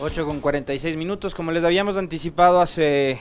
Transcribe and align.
8 0.00 0.26
con 0.26 0.40
46 0.40 0.96
minutos, 0.96 1.34
como 1.34 1.52
les 1.52 1.62
habíamos 1.62 1.96
anticipado 1.96 2.60
hace 2.60 3.20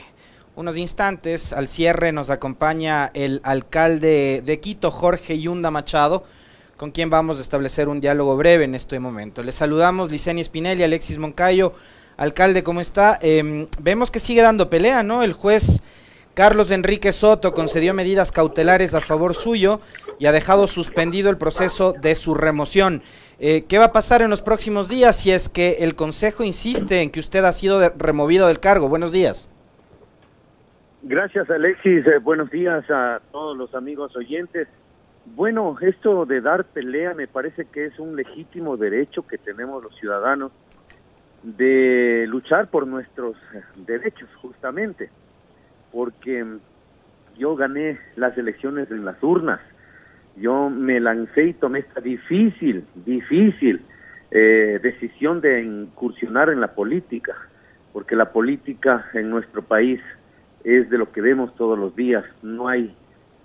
unos 0.55 0.75
instantes, 0.75 1.53
al 1.53 1.67
cierre 1.67 2.11
nos 2.11 2.29
acompaña 2.29 3.11
el 3.13 3.41
alcalde 3.43 4.41
de 4.43 4.59
Quito, 4.59 4.89
Jorge 4.89 5.39
Yunda 5.39 5.69
Machado, 5.69 6.23
con 6.75 6.91
quien 6.91 7.09
vamos 7.11 7.37
a 7.37 7.41
establecer 7.41 7.87
un 7.87 8.01
diálogo 8.01 8.35
breve 8.37 8.63
en 8.63 8.73
este 8.73 8.99
momento. 8.99 9.43
Les 9.43 9.55
saludamos, 9.55 10.11
Licenia 10.11 10.43
Spinelli, 10.43 10.83
Alexis 10.83 11.19
Moncayo. 11.19 11.73
Alcalde, 12.17 12.63
¿cómo 12.63 12.81
está? 12.81 13.19
Em, 13.21 13.67
vemos 13.79 14.09
que 14.09 14.19
sigue 14.19 14.41
dando 14.41 14.69
pelea, 14.69 15.03
¿no? 15.03 15.23
El 15.23 15.33
juez 15.33 15.81
Carlos 16.33 16.71
Enrique 16.71 17.13
Soto 17.13 17.53
concedió 17.53 17.93
medidas 17.93 18.31
cautelares 18.31 18.95
a 18.95 19.01
favor 19.01 19.35
suyo 19.35 19.79
y 20.17 20.25
ha 20.25 20.31
dejado 20.31 20.67
suspendido 20.67 21.29
el 21.29 21.37
proceso 21.37 21.93
de 21.93 22.15
su 22.15 22.33
remoción. 22.33 23.03
Eh, 23.45 23.65
¿Qué 23.67 23.77
va 23.77 23.87
a 23.87 23.91
pasar 23.91 24.21
en 24.21 24.29
los 24.29 24.41
próximos 24.41 24.87
días 24.87 25.19
si 25.19 25.29
es 25.29 25.49
que 25.49 25.71
el 25.79 25.95
Consejo 25.95 26.45
insiste 26.45 27.01
en 27.01 27.11
que 27.11 27.19
usted 27.19 27.43
ha 27.43 27.51
sido 27.51 27.77
removido 27.97 28.47
del 28.47 28.61
cargo? 28.61 28.87
Buenos 28.87 29.11
días. 29.11 29.51
Gracias, 31.01 31.49
Alexis. 31.49 32.07
Eh, 32.07 32.19
buenos 32.19 32.49
días 32.51 32.89
a 32.89 33.19
todos 33.33 33.57
los 33.57 33.75
amigos 33.75 34.15
oyentes. 34.15 34.69
Bueno, 35.35 35.75
esto 35.81 36.25
de 36.25 36.39
dar 36.39 36.63
pelea 36.63 37.13
me 37.15 37.27
parece 37.27 37.65
que 37.65 37.87
es 37.87 37.99
un 37.99 38.15
legítimo 38.15 38.77
derecho 38.77 39.27
que 39.27 39.37
tenemos 39.37 39.83
los 39.83 39.93
ciudadanos 39.97 40.53
de 41.43 42.23
luchar 42.29 42.69
por 42.69 42.87
nuestros 42.87 43.35
derechos, 43.75 44.29
justamente, 44.41 45.09
porque 45.91 46.45
yo 47.37 47.57
gané 47.57 47.99
las 48.15 48.37
elecciones 48.37 48.89
en 48.89 49.03
las 49.03 49.21
urnas 49.21 49.59
yo 50.35 50.69
me 50.69 50.99
lancé 50.99 51.45
y 51.45 51.53
tomé 51.53 51.79
esta 51.79 52.01
difícil, 52.01 52.85
difícil 53.05 53.81
eh, 54.31 54.79
decisión 54.81 55.41
de 55.41 55.61
incursionar 55.61 56.49
en 56.49 56.59
la 56.59 56.73
política, 56.73 57.35
porque 57.91 58.15
la 58.15 58.31
política 58.31 59.05
en 59.13 59.29
nuestro 59.29 59.61
país 59.61 60.01
es 60.63 60.89
de 60.89 60.97
lo 60.97 61.11
que 61.11 61.21
vemos 61.21 61.53
todos 61.55 61.77
los 61.77 61.95
días, 61.95 62.25
no 62.41 62.67
hay 62.67 62.95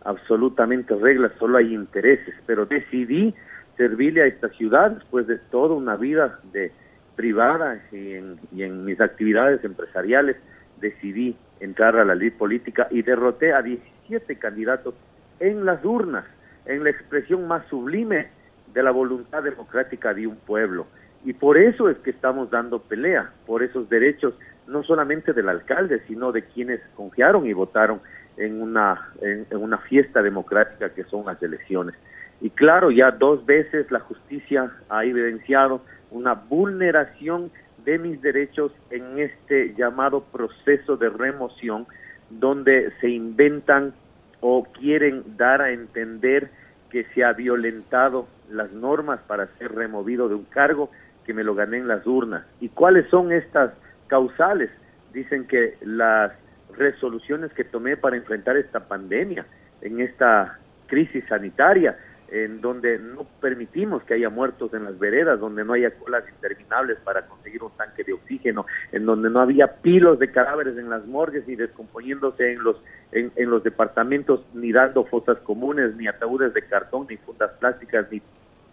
absolutamente 0.04 0.94
reglas, 0.94 1.32
solo 1.38 1.58
hay 1.58 1.74
intereses, 1.74 2.34
pero 2.46 2.64
decidí 2.64 3.34
servirle 3.76 4.22
a 4.22 4.26
esta 4.26 4.48
ciudad 4.50 4.92
después 4.92 5.26
de 5.26 5.36
toda 5.36 5.74
una 5.74 5.96
vida 5.96 6.40
de 6.52 6.72
privada 7.16 7.82
y 7.92 8.14
en, 8.14 8.38
y 8.54 8.62
en 8.62 8.84
mis 8.84 9.00
actividades 9.00 9.62
empresariales, 9.64 10.36
decidí 10.80 11.36
entrar 11.60 11.96
a 11.96 12.04
la 12.04 12.14
ley 12.14 12.30
política 12.30 12.86
y 12.90 13.02
derroté 13.02 13.52
a 13.52 13.60
17 13.60 14.36
candidatos 14.36 14.94
en 15.40 15.66
las 15.66 15.84
urnas 15.84 16.24
en 16.68 16.84
la 16.84 16.90
expresión 16.90 17.48
más 17.48 17.66
sublime 17.66 18.28
de 18.72 18.82
la 18.82 18.90
voluntad 18.90 19.42
democrática 19.42 20.14
de 20.14 20.26
un 20.26 20.36
pueblo. 20.36 20.86
Y 21.24 21.32
por 21.32 21.58
eso 21.58 21.88
es 21.88 21.98
que 21.98 22.10
estamos 22.10 22.50
dando 22.50 22.78
pelea, 22.78 23.32
por 23.46 23.62
esos 23.62 23.88
derechos, 23.88 24.34
no 24.68 24.84
solamente 24.84 25.32
del 25.32 25.48
alcalde, 25.48 26.00
sino 26.06 26.30
de 26.30 26.42
quienes 26.42 26.80
confiaron 26.94 27.46
y 27.46 27.52
votaron 27.52 28.00
en 28.36 28.62
una, 28.62 29.10
en, 29.20 29.46
una 29.56 29.78
fiesta 29.78 30.22
democrática 30.22 30.90
que 30.90 31.04
son 31.04 31.26
las 31.26 31.42
elecciones. 31.42 31.94
Y 32.40 32.50
claro, 32.50 32.90
ya 32.90 33.10
dos 33.10 33.44
veces 33.46 33.90
la 33.90 34.00
justicia 34.00 34.70
ha 34.88 35.04
evidenciado 35.04 35.82
una 36.10 36.34
vulneración 36.34 37.50
de 37.84 37.98
mis 37.98 38.20
derechos 38.22 38.72
en 38.90 39.18
este 39.18 39.74
llamado 39.74 40.22
proceso 40.22 40.96
de 40.96 41.08
remoción, 41.08 41.86
donde 42.30 42.92
se 43.00 43.08
inventan 43.08 43.94
o 44.40 44.64
quieren 44.64 45.36
dar 45.36 45.60
a 45.62 45.70
entender 45.70 46.50
que 46.90 47.04
se 47.14 47.24
ha 47.24 47.32
violentado 47.32 48.28
las 48.50 48.72
normas 48.72 49.20
para 49.26 49.46
ser 49.58 49.74
removido 49.74 50.28
de 50.28 50.34
un 50.34 50.44
cargo 50.44 50.90
que 51.24 51.34
me 51.34 51.44
lo 51.44 51.54
gané 51.54 51.78
en 51.78 51.88
las 51.88 52.06
urnas. 52.06 52.44
¿Y 52.60 52.70
cuáles 52.70 53.08
son 53.10 53.32
estas 53.32 53.72
causales? 54.06 54.70
Dicen 55.12 55.46
que 55.46 55.76
las 55.82 56.32
resoluciones 56.76 57.52
que 57.52 57.64
tomé 57.64 57.96
para 57.96 58.16
enfrentar 58.16 58.56
esta 58.56 58.80
pandemia, 58.80 59.44
en 59.82 60.00
esta 60.00 60.58
crisis 60.86 61.24
sanitaria, 61.28 61.98
en 62.30 62.60
donde 62.60 62.98
no 62.98 63.26
permitimos 63.40 64.02
que 64.02 64.14
haya 64.14 64.28
muertos 64.28 64.72
en 64.74 64.84
las 64.84 64.98
veredas, 64.98 65.40
donde 65.40 65.64
no 65.64 65.72
haya 65.72 65.90
colas 65.90 66.24
interminables 66.28 66.98
para 66.98 67.26
conseguir 67.26 67.62
un 67.62 67.70
tanque 67.72 68.04
de 68.04 68.12
oxígeno, 68.12 68.66
en 68.92 69.06
donde 69.06 69.30
no 69.30 69.40
había 69.40 69.80
pilos 69.80 70.18
de 70.18 70.30
cadáveres 70.30 70.76
en 70.76 70.90
las 70.90 71.06
morgues 71.06 71.48
y 71.48 71.56
descomponiéndose 71.56 72.52
en 72.52 72.62
los 72.62 72.76
en, 73.12 73.32
los 73.50 73.62
departamentos, 73.62 74.44
ni 74.52 74.70
dando 74.70 75.04
fosas 75.04 75.38
comunes, 75.38 75.96
ni 75.96 76.06
ataúdes 76.06 76.52
de 76.52 76.62
cartón, 76.62 77.06
ni 77.08 77.16
fundas 77.16 77.50
plásticas, 77.58 78.06
ni 78.12 78.20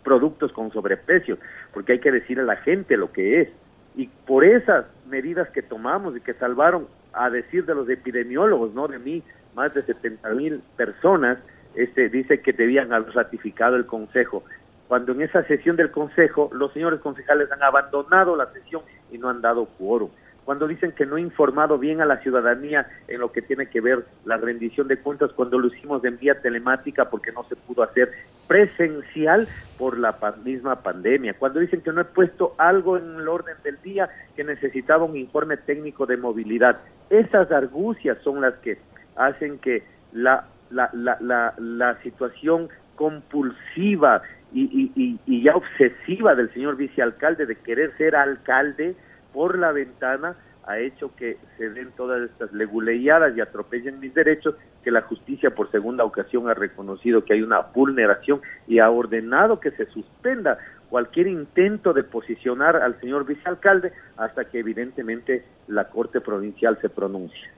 productos 0.04 0.52
con 0.52 0.72
sobreprecio, 0.72 1.38
porque 1.74 1.94
hay 1.94 2.00
que 2.00 2.12
decir 2.12 2.40
a 2.40 2.44
la 2.44 2.58
gente 2.58 2.98
lo 2.98 3.12
que 3.14 3.42
es. 3.42 3.50
Y 3.96 4.08
por 4.28 4.44
esas 4.44 4.86
medidas 5.08 5.50
que 5.52 5.62
tomamos 5.62 6.18
y 6.18 6.20
que 6.20 6.34
salvaron, 6.34 6.88
a 7.14 7.30
decir 7.30 7.66
de 7.66 7.74
los 7.74 7.90
epidemiólogos, 7.90 8.74
no 8.74 8.90
de 8.90 9.00
mí, 9.00 9.24
más 9.56 9.74
de 9.74 9.84
70 9.84 10.30
mil 10.32 10.62
personas, 10.76 11.40
este, 11.76 12.10
dice 12.10 12.42
que 12.42 12.54
debían 12.54 12.94
haber 12.94 13.14
ratificado 13.14 13.76
el 13.76 13.86
Consejo, 13.86 14.44
cuando 14.88 15.14
en 15.14 15.22
esa 15.22 15.44
sesión 15.44 15.76
del 15.76 15.92
Consejo 15.92 16.50
los 16.54 16.72
señores 16.74 17.00
concejales 17.00 17.52
han 17.52 17.64
abandonado 17.64 18.36
la 18.36 18.52
sesión 18.52 18.84
y 19.12 19.18
no 19.18 19.30
han 19.30 19.42
dado 19.42 19.66
quórum. 19.66 20.10
Cuando 20.46 20.68
dicen 20.68 20.92
que 20.92 21.08
no 21.08 21.18
he 21.18 21.22
informado 21.22 21.80
bien 21.80 22.02
a 22.02 22.06
la 22.06 22.18
ciudadanía 22.18 22.88
en 23.08 23.20
lo 23.20 23.32
que 23.32 23.42
tiene 23.42 23.66
que 23.66 23.82
ver 23.82 24.06
la 24.26 24.38
rendición 24.38 24.88
de 24.88 24.98
cuentas, 24.98 25.32
cuando 25.34 25.58
lo 25.58 25.68
hicimos 25.68 26.06
en 26.06 26.20
vía 26.20 26.40
telemática 26.40 27.10
porque 27.10 27.32
no 27.32 27.44
se 27.46 27.56
pudo 27.56 27.82
hacer 27.82 28.12
presencial 28.48 29.48
por 29.80 29.98
la 29.98 30.16
misma 30.44 30.84
pandemia. 30.84 31.34
Cuando 31.34 31.60
dicen 31.60 31.82
que 31.82 31.92
no 31.92 32.02
he 32.02 32.06
puesto 32.06 32.54
algo 32.60 32.96
en 32.98 33.16
el 33.16 33.28
orden 33.28 33.56
del 33.64 33.82
día 33.82 34.08
que 34.36 34.44
necesitaba 34.44 35.04
un 35.04 35.18
informe 35.18 35.58
técnico 35.58 36.06
de 36.06 36.18
movilidad. 36.18 36.78
Esas 37.10 37.52
argucias 37.52 38.20
son 38.24 38.42
las 38.42 38.54
que 38.56 38.78
hacen 39.16 39.58
que 39.58 39.84
la 40.14 40.46
la, 40.70 40.90
la, 40.94 41.18
la, 41.22 41.54
la 41.58 42.02
situación 42.02 42.70
compulsiva 42.96 44.22
y, 44.54 45.20
y, 45.26 45.44
ya 45.44 45.56
obsesiva 45.56 46.34
del 46.34 46.52
señor 46.54 46.78
vicealcalde 46.78 47.46
de 47.46 47.56
querer 47.58 47.96
ser 47.98 48.16
alcalde 48.16 48.96
por 49.34 49.58
la 49.58 49.72
ventana 49.74 50.36
ha 50.66 50.80
hecho 50.80 51.16
que 51.16 51.38
se 51.58 51.70
den 51.70 51.92
todas 51.96 52.24
estas 52.24 52.52
leguleyadas 52.52 53.38
y 53.38 53.42
atropellen 53.42 54.00
mis 54.00 54.14
derechos, 54.14 54.56
que 54.84 54.90
la 54.90 55.04
justicia 55.04 55.52
por 55.52 55.70
segunda 55.70 56.04
ocasión 56.04 56.50
ha 56.50 56.56
reconocido 56.56 57.24
que 57.24 57.34
hay 57.34 57.44
una 57.44 57.60
vulneración 57.60 58.42
y 58.68 58.80
ha 58.80 58.90
ordenado 58.90 59.60
que 59.60 59.72
se 59.72 59.86
suspenda 59.88 60.58
cualquier 60.90 61.28
intento 61.28 61.94
de 61.94 62.04
posicionar 62.04 62.78
al 62.78 63.00
señor 63.00 63.26
vicealcalde 63.26 63.92
hasta 64.18 64.46
que 64.46 64.60
evidentemente 64.60 65.46
la 65.68 65.90
Corte 65.90 66.20
Provincial 66.20 66.80
se 66.82 66.90
pronuncie. 66.90 67.50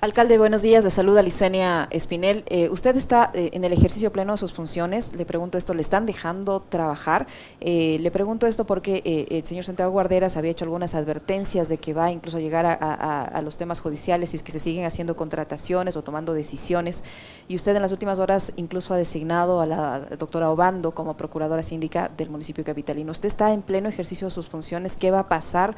Alcalde, 0.00 0.38
buenos 0.38 0.62
días. 0.62 0.84
De 0.84 0.90
salud 0.90 1.18
a 1.18 1.88
Espinel. 1.90 2.44
Eh, 2.46 2.68
usted 2.70 2.96
está 2.96 3.32
eh, 3.34 3.50
en 3.52 3.64
el 3.64 3.72
ejercicio 3.72 4.12
pleno 4.12 4.34
de 4.34 4.38
sus 4.38 4.52
funciones. 4.52 5.12
Le 5.12 5.26
pregunto 5.26 5.58
esto, 5.58 5.74
¿le 5.74 5.80
están 5.80 6.06
dejando 6.06 6.60
trabajar? 6.68 7.26
Eh, 7.60 7.96
le 7.98 8.12
pregunto 8.12 8.46
esto 8.46 8.64
porque 8.64 9.02
el 9.28 9.44
señor 9.44 9.64
Santiago 9.64 9.90
Guarderas 9.90 10.36
había 10.36 10.52
hecho 10.52 10.64
algunas 10.64 10.94
advertencias 10.94 11.68
de 11.68 11.78
que 11.78 11.94
va 11.94 12.12
incluso 12.12 12.36
a 12.36 12.40
llegar 12.40 12.64
a, 12.64 13.42
los 13.42 13.56
temas 13.56 13.80
judiciales 13.80 14.30
si 14.30 14.36
es 14.36 14.44
que 14.44 14.52
se 14.52 14.60
siguen 14.60 14.84
haciendo 14.84 15.16
contrataciones 15.16 15.96
o 15.96 16.02
tomando 16.02 16.32
decisiones. 16.32 17.02
Y 17.48 17.56
usted 17.56 17.74
en 17.74 17.82
las 17.82 17.90
últimas 17.90 18.20
horas 18.20 18.52
incluso 18.54 18.94
ha 18.94 18.96
designado 18.96 19.60
a 19.60 19.66
la 19.66 19.98
doctora 20.16 20.50
Obando 20.50 20.92
como 20.92 21.16
procuradora 21.16 21.64
síndica 21.64 22.08
del 22.16 22.30
municipio 22.30 22.62
capitalino. 22.62 23.10
¿Usted 23.10 23.26
está 23.26 23.52
en 23.52 23.62
pleno 23.62 23.88
ejercicio 23.88 24.28
de 24.28 24.30
sus 24.30 24.46
funciones? 24.46 24.96
¿Qué 24.96 25.10
va 25.10 25.20
a 25.20 25.28
pasar 25.28 25.74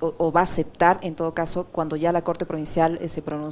o, 0.00 0.14
o, 0.18 0.32
va 0.32 0.40
a 0.40 0.44
aceptar 0.44 0.98
en 1.02 1.14
todo 1.14 1.32
caso 1.32 1.68
cuando 1.70 1.94
ya 1.94 2.10
la 2.10 2.22
Corte 2.22 2.44
Provincial 2.44 2.98
se 3.08 3.22
pronuncie? 3.22 3.51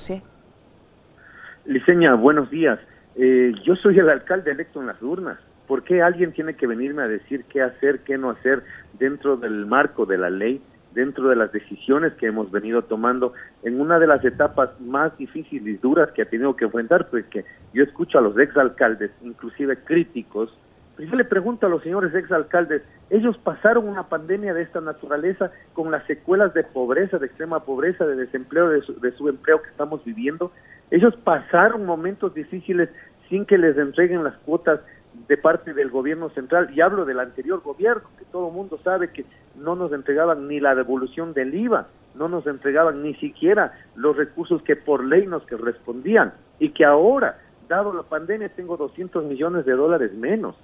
Liceña, 1.66 2.15
buenos 2.15 2.50
días. 2.50 2.78
Eh, 3.16 3.53
yo 3.65 3.77
soy 3.77 3.99
el 3.99 4.09
alcalde 4.09 4.50
electo 4.50 4.81
en 4.81 4.87
las 4.87 5.00
urnas. 5.03 5.38
¿Por 5.66 5.84
qué 5.84 6.03
alguien 6.03 6.33
tiene 6.33 6.55
que 6.55 6.66
venirme 6.66 7.03
a 7.03 7.09
decir 7.09 7.44
qué 7.44 7.62
hacer, 7.62 8.00
qué 8.00 8.19
no 8.19 8.31
hacer 8.31 8.62
dentro 8.99 9.37
del 9.37 9.66
marco 9.66 10.06
de 10.06 10.19
la 10.19 10.31
ley, 10.31 10.61
dentro 10.94 11.28
de 11.28 11.37
las 11.37 11.53
decisiones 11.53 12.12
que 12.15 12.27
hemos 12.27 12.50
venido 12.50 12.82
tomando 12.82 13.35
en 13.62 13.81
una 13.81 13.99
de 13.99 14.06
las 14.06 14.25
etapas 14.25 14.70
más 14.81 15.17
difíciles 15.19 15.67
y 15.67 15.76
duras 15.76 16.11
que 16.12 16.23
ha 16.23 16.29
tenido 16.29 16.56
que 16.56 16.64
enfrentar? 16.64 17.08
Porque 17.08 17.44
yo 17.73 17.85
escucho 17.85 18.19
a 18.19 18.23
los 18.23 18.37
exalcaldes, 18.38 19.11
inclusive 19.23 19.76
críticos, 19.85 20.56
yo 20.98 21.16
le 21.16 21.25
pregunto 21.25 21.66
a 21.66 21.70
los 21.70 21.82
señores 21.82 22.14
exalcaldes, 22.14 22.82
ellos 23.08 23.38
pasaron 23.38 23.88
una 23.88 24.08
pandemia 24.08 24.52
de 24.52 24.62
esta 24.62 24.81
naturaleza 24.81 25.50
con 25.72 25.90
las 25.90 26.04
secuelas 26.06 26.52
de 26.52 26.64
pobreza, 26.64 27.19
de 27.19 27.26
extrema 27.26 27.64
pobreza, 27.64 28.06
de 28.06 28.16
desempleo, 28.16 28.69
de, 28.69 28.82
de 29.00 29.12
subempleo 29.12 29.62
que 29.62 29.70
estamos 29.70 30.04
viviendo. 30.04 30.52
Ellos 30.90 31.14
pasaron 31.25 31.87
momentos 31.87 32.34
difíciles 32.34 32.90
sin 33.28 33.46
que 33.46 33.56
les 33.56 33.78
entreguen 33.78 34.25
las 34.25 34.37
cuotas 34.38 34.81
de 35.28 35.37
parte 35.37 35.72
del 35.75 35.90
gobierno 35.90 36.31
central, 36.31 36.70
y 36.75 36.81
hablo 36.81 37.04
del 37.04 37.20
anterior 37.20 37.60
gobierno, 37.62 38.02
que 38.19 38.25
todo 38.26 38.48
el 38.48 38.54
mundo 38.54 38.78
sabe 38.82 39.10
que 39.10 39.25
no 39.56 39.76
nos 39.76 39.92
entregaban 39.92 40.48
ni 40.48 40.60
la 40.60 40.75
devolución 40.75 41.32
del 41.32 41.54
IVA, 41.54 41.88
no 42.14 42.28
nos 42.28 42.46
entregaban 42.46 43.02
ni 43.02 43.14
siquiera 43.14 43.72
los 43.96 44.16
recursos 44.16 44.62
que 44.62 44.76
por 44.76 45.04
ley 45.04 45.26
nos 45.26 45.46
correspondían, 45.46 46.32
y 46.58 46.70
que 46.70 46.84
ahora, 46.84 47.38
dado 47.69 47.92
la 47.92 48.02
pandemia, 48.02 48.48
tengo 48.50 48.76
200 48.76 49.25
millones 49.25 49.64
de 49.64 49.72
dólares 49.72 50.12
menos 50.14 50.56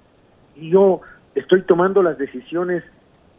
yo 0.59 1.01
estoy 1.35 1.61
tomando 1.63 2.01
las 2.03 2.17
decisiones 2.17 2.83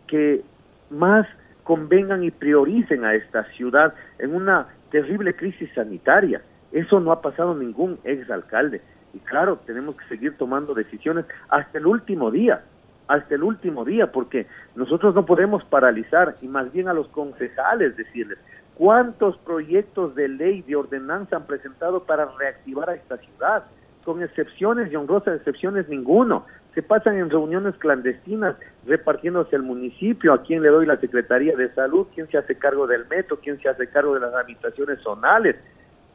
que 0.07 0.43
más 0.91 1.27
convengan 1.65 2.25
y 2.25 2.31
prioricen 2.31 3.05
a 3.05 3.15
esta 3.15 3.45
ciudad 3.53 3.95
en 4.19 4.35
una 4.35 4.69
terrible 4.91 5.35
crisis 5.35 5.71
sanitaria. 5.75 6.41
Eso 6.73 7.01
no 7.01 7.13
ha 7.13 7.21
pasado 7.21 7.55
ningún 7.55 7.99
exalcalde. 8.05 8.81
Y 9.15 9.19
claro, 9.21 9.59
tenemos 9.67 9.97
que 9.97 10.07
seguir 10.07 10.37
tomando 10.37 10.75
decisiones 10.75 11.27
hasta 11.49 11.79
el 11.79 11.87
último 11.87 12.31
día, 12.31 12.63
hasta 13.07 13.35
el 13.35 13.43
último 13.43 13.85
día, 13.85 14.13
porque 14.13 14.47
nosotros 14.77 15.15
no 15.15 15.27
podemos 15.27 15.65
paralizar 15.65 16.37
y 16.43 16.49
más 16.49 16.73
bien 16.73 16.89
a 16.89 16.95
los 16.95 17.09
concejales 17.09 17.97
decirles 17.97 18.39
cuántos 18.75 19.37
proyectos 19.39 20.15
de 20.15 20.29
ley, 20.29 20.63
de 20.63 20.77
ordenanza 20.77 21.37
han 21.37 21.47
presentado 21.47 22.05
para 22.05 22.27
reactivar 22.39 22.91
a 22.91 22.95
esta 22.95 23.17
ciudad, 23.19 23.65
con 24.05 24.23
excepciones 24.23 24.91
y 24.93 24.97
honrosas 24.97 25.37
excepciones 25.37 25.89
ninguno. 25.89 26.47
Se 26.79 26.83
pasan 26.85 27.19
en 27.19 27.29
reuniones 27.29 27.75
clandestinas 27.79 28.55
repartiéndose 28.87 29.57
el 29.57 29.65
municipio, 29.65 30.33
a 30.33 30.45
quién 30.45 30.63
le 30.63 30.69
doy 30.69 30.87
la 30.87 30.97
Secretaría 31.01 31.57
de 31.57 31.75
Salud, 31.75 32.07
quién 32.15 32.29
se 32.31 32.39
hace 32.39 32.55
cargo 32.55 32.87
del 32.87 33.05
metro, 33.09 33.41
quién 33.43 33.61
se 33.61 33.69
hace 33.69 33.89
cargo 33.89 34.15
de 34.15 34.21
las 34.21 34.33
habitaciones 34.33 35.01
zonales. 35.01 35.57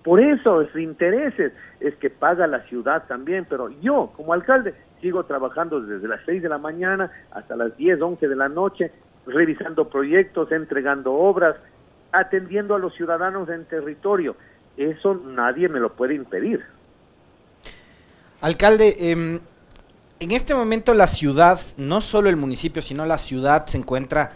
Por 0.05 0.21
eso, 0.21 0.61
es 0.61 0.73
intereses 0.73 1.51
es 1.81 1.93
que 1.95 2.09
paga 2.09 2.47
la 2.47 2.61
ciudad 2.61 3.03
también, 3.09 3.45
pero 3.49 3.71
yo 3.81 4.13
como 4.15 4.31
alcalde 4.31 4.73
sigo 5.01 5.25
trabajando 5.25 5.81
desde 5.81 6.07
las 6.07 6.21
6 6.25 6.41
de 6.41 6.47
la 6.47 6.59
mañana 6.59 7.11
hasta 7.31 7.57
las 7.57 7.75
10, 7.75 8.01
11 8.01 8.25
de 8.25 8.35
la 8.37 8.47
noche, 8.47 8.89
revisando 9.27 9.89
proyectos, 9.89 10.49
entregando 10.53 11.11
obras, 11.11 11.57
atendiendo 12.13 12.73
a 12.73 12.79
los 12.79 12.95
ciudadanos 12.95 13.49
en 13.49 13.65
territorio. 13.65 14.37
Eso 14.77 15.13
nadie 15.13 15.67
me 15.67 15.81
lo 15.81 15.91
puede 15.91 16.15
impedir. 16.15 16.63
Alcalde, 18.39 18.95
em, 18.99 19.39
en 20.23 20.31
este 20.31 20.55
momento 20.55 20.93
la 20.93 21.07
ciudad, 21.07 21.59
no 21.77 22.01
solo 22.01 22.29
el 22.29 22.37
municipio, 22.37 22.81
sino 22.81 23.05
la 23.05 23.17
ciudad 23.17 23.65
se 23.65 23.77
encuentra 23.77 24.31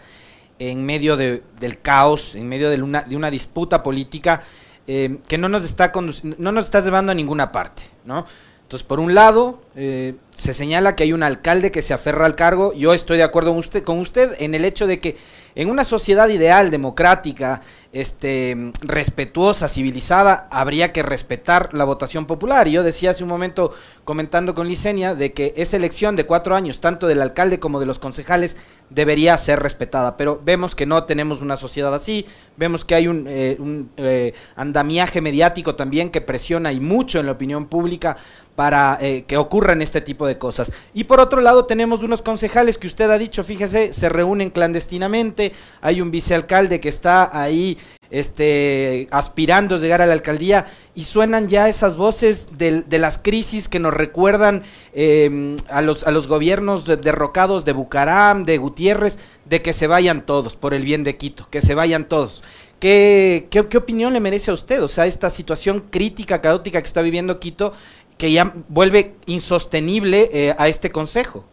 en 0.58 0.84
medio 0.84 1.16
de, 1.16 1.42
del 1.60 1.80
caos, 1.80 2.34
en 2.34 2.48
medio 2.48 2.68
de 2.70 2.82
una, 2.82 3.02
de 3.02 3.16
una 3.16 3.30
disputa 3.30 3.82
política 3.82 4.42
eh, 4.86 5.18
que 5.28 5.38
no 5.38 5.48
nos 5.48 5.64
está 5.64 5.92
no 5.94 6.52
nos 6.52 6.64
está 6.64 6.80
llevando 6.80 7.12
a 7.12 7.14
ninguna 7.14 7.52
parte, 7.52 7.82
¿no? 8.04 8.26
Entonces, 8.62 8.86
por 8.86 9.00
un 9.00 9.14
lado, 9.14 9.62
eh, 9.76 10.14
se 10.38 10.54
señala 10.54 10.94
que 10.94 11.02
hay 11.02 11.12
un 11.12 11.24
alcalde 11.24 11.72
que 11.72 11.82
se 11.82 11.92
aferra 11.92 12.24
al 12.24 12.36
cargo. 12.36 12.72
Yo 12.72 12.94
estoy 12.94 13.18
de 13.18 13.24
acuerdo 13.24 13.50
con 13.50 13.58
usted, 13.58 13.82
con 13.82 13.98
usted 13.98 14.36
en 14.38 14.54
el 14.54 14.64
hecho 14.64 14.86
de 14.86 15.00
que 15.00 15.16
en 15.56 15.68
una 15.68 15.84
sociedad 15.84 16.28
ideal, 16.28 16.70
democrática, 16.70 17.60
este, 17.92 18.70
respetuosa, 18.80 19.68
civilizada, 19.68 20.46
habría 20.52 20.92
que 20.92 21.02
respetar 21.02 21.74
la 21.74 21.82
votación 21.82 22.26
popular. 22.26 22.68
Yo 22.68 22.84
decía 22.84 23.10
hace 23.10 23.24
un 23.24 23.28
momento, 23.28 23.74
comentando 24.04 24.54
con 24.54 24.68
Licenia, 24.68 25.16
de 25.16 25.32
que 25.32 25.54
esa 25.56 25.76
elección 25.76 26.14
de 26.14 26.26
cuatro 26.26 26.54
años, 26.54 26.80
tanto 26.80 27.08
del 27.08 27.20
alcalde 27.20 27.58
como 27.58 27.80
de 27.80 27.86
los 27.86 27.98
concejales, 27.98 28.56
debería 28.90 29.36
ser 29.36 29.58
respetada. 29.58 30.16
Pero 30.16 30.40
vemos 30.44 30.76
que 30.76 30.86
no 30.86 31.02
tenemos 31.04 31.40
una 31.40 31.56
sociedad 31.56 31.92
así, 31.92 32.24
vemos 32.56 32.84
que 32.84 32.94
hay 32.94 33.08
un, 33.08 33.26
eh, 33.26 33.58
eh, 33.96 34.34
andamiaje 34.54 35.20
mediático 35.20 35.74
también 35.74 36.10
que 36.10 36.20
presiona 36.20 36.72
y 36.72 36.78
mucho 36.78 37.18
en 37.18 37.26
la 37.26 37.32
opinión 37.32 37.66
pública 37.66 38.16
para 38.54 38.98
eh, 39.00 39.24
que 39.26 39.36
ocurran 39.36 39.82
este 39.82 40.00
tipo 40.00 40.26
de 40.26 40.27
cosas. 40.36 40.72
Y 40.92 41.04
por 41.04 41.20
otro 41.20 41.40
lado 41.40 41.64
tenemos 41.64 42.02
unos 42.02 42.20
concejales 42.20 42.76
que 42.76 42.88
usted 42.88 43.08
ha 43.10 43.16
dicho, 43.16 43.44
fíjese, 43.44 43.92
se 43.92 44.08
reúnen 44.08 44.50
clandestinamente, 44.50 45.52
hay 45.80 46.02
un 46.02 46.10
vicealcalde 46.10 46.80
que 46.80 46.90
está 46.90 47.30
ahí 47.32 47.78
este, 48.10 49.06
aspirando 49.10 49.74
a 49.74 49.78
llegar 49.78 50.00
a 50.00 50.06
la 50.06 50.12
alcaldía 50.12 50.66
y 50.94 51.04
suenan 51.04 51.48
ya 51.48 51.68
esas 51.68 51.96
voces 51.96 52.58
de, 52.58 52.84
las 52.98 53.18
crisis 53.18 53.68
que 53.68 53.78
nos 53.78 53.94
recuerdan 53.94 54.62
em, 54.92 55.56
a, 55.68 55.82
los, 55.82 56.04
a 56.04 56.10
los 56.10 56.26
gobiernos 56.26 56.86
derrocados 56.86 57.64
de 57.64 57.72
Bucaram, 57.72 58.44
de 58.44 58.58
Gutiérrez, 58.58 59.18
de 59.44 59.62
que 59.62 59.72
se 59.72 59.86
vayan 59.86 60.24
todos 60.26 60.56
por 60.56 60.74
el 60.74 60.84
bien 60.84 61.04
de 61.04 61.16
Quito, 61.16 61.48
que 61.50 61.60
se 61.60 61.74
vayan 61.74 62.08
todos. 62.08 62.42
¿Qué, 62.80 63.48
qué, 63.50 63.66
qué 63.66 63.76
opinión 63.76 64.12
le 64.12 64.20
merece 64.20 64.52
a 64.52 64.54
usted? 64.54 64.82
O 64.82 64.88
sea, 64.88 65.06
esta 65.06 65.30
situación 65.30 65.84
crítica, 65.90 66.40
caótica 66.40 66.80
que 66.80 66.86
está 66.86 67.02
viviendo 67.02 67.40
Quito 67.40 67.72
que 68.18 68.32
ya 68.32 68.52
vuelve 68.68 69.14
insostenible 69.26 70.28
eh, 70.32 70.54
a 70.58 70.68
este 70.68 70.90
consejo. 70.90 71.48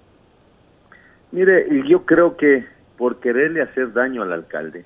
Mire, 1.31 1.67
yo 1.87 2.05
creo 2.05 2.35
que 2.37 2.65
por 2.97 3.19
quererle 3.19 3.61
hacer 3.61 3.93
daño 3.93 4.23
al 4.23 4.33
alcalde, 4.33 4.85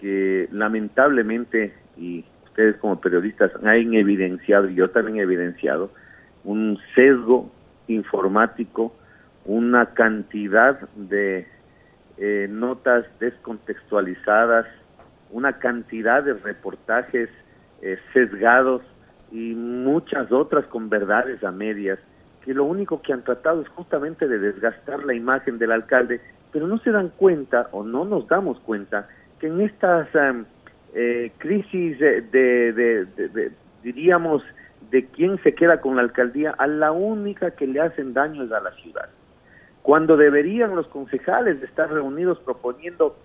que 0.00 0.48
lamentablemente, 0.52 1.72
y 1.96 2.24
ustedes 2.44 2.76
como 2.76 3.00
periodistas 3.00 3.52
han 3.64 3.94
evidenciado, 3.94 4.68
y 4.68 4.74
yo 4.74 4.90
también 4.90 5.18
he 5.18 5.22
evidenciado, 5.22 5.90
un 6.44 6.78
sesgo 6.94 7.50
informático, 7.86 8.94
una 9.46 9.86
cantidad 9.94 10.80
de 10.94 11.46
eh, 12.18 12.48
notas 12.50 13.06
descontextualizadas, 13.18 14.66
una 15.30 15.58
cantidad 15.58 16.22
de 16.22 16.34
reportajes 16.34 17.30
eh, 17.80 17.98
sesgados 18.12 18.82
y 19.30 19.54
muchas 19.54 20.32
otras 20.32 20.66
con 20.66 20.88
verdades 20.88 21.42
a 21.44 21.50
medias, 21.50 21.98
que 22.44 22.54
lo 22.54 22.64
único 22.64 23.02
que 23.02 23.12
han 23.12 23.24
tratado 23.24 23.62
es 23.62 23.68
justamente 23.68 24.26
de 24.26 24.38
desgastar 24.38 25.04
la 25.04 25.14
imagen 25.14 25.58
del 25.58 25.72
alcalde, 25.72 26.20
pero 26.52 26.66
no 26.66 26.78
se 26.78 26.90
dan 26.90 27.10
cuenta 27.10 27.68
o 27.72 27.82
no 27.82 28.04
nos 28.04 28.26
damos 28.28 28.58
cuenta 28.60 29.08
que 29.38 29.48
en 29.48 29.60
estas 29.60 30.08
em, 30.14 30.44
eh, 30.94 31.32
crisis 31.38 31.98
de, 31.98 32.22
de, 32.22 33.52
diríamos, 33.82 34.42
de 34.90 35.04
quién 35.06 35.40
se 35.42 35.54
queda 35.54 35.80
con 35.80 35.96
la 35.96 36.02
alcaldía, 36.02 36.54
a 36.56 36.66
la 36.66 36.92
única 36.92 37.50
que 37.50 37.66
le 37.66 37.80
hacen 37.80 38.14
daño 38.14 38.44
es 38.44 38.52
a 38.52 38.60
la 38.60 38.70
ciudad. 38.72 39.08
Cuando 39.82 40.16
deberían 40.16 40.74
los 40.74 40.86
concejales 40.88 41.62
estar 41.62 41.90
reunidos 41.90 42.38
proponiendo 42.40 43.16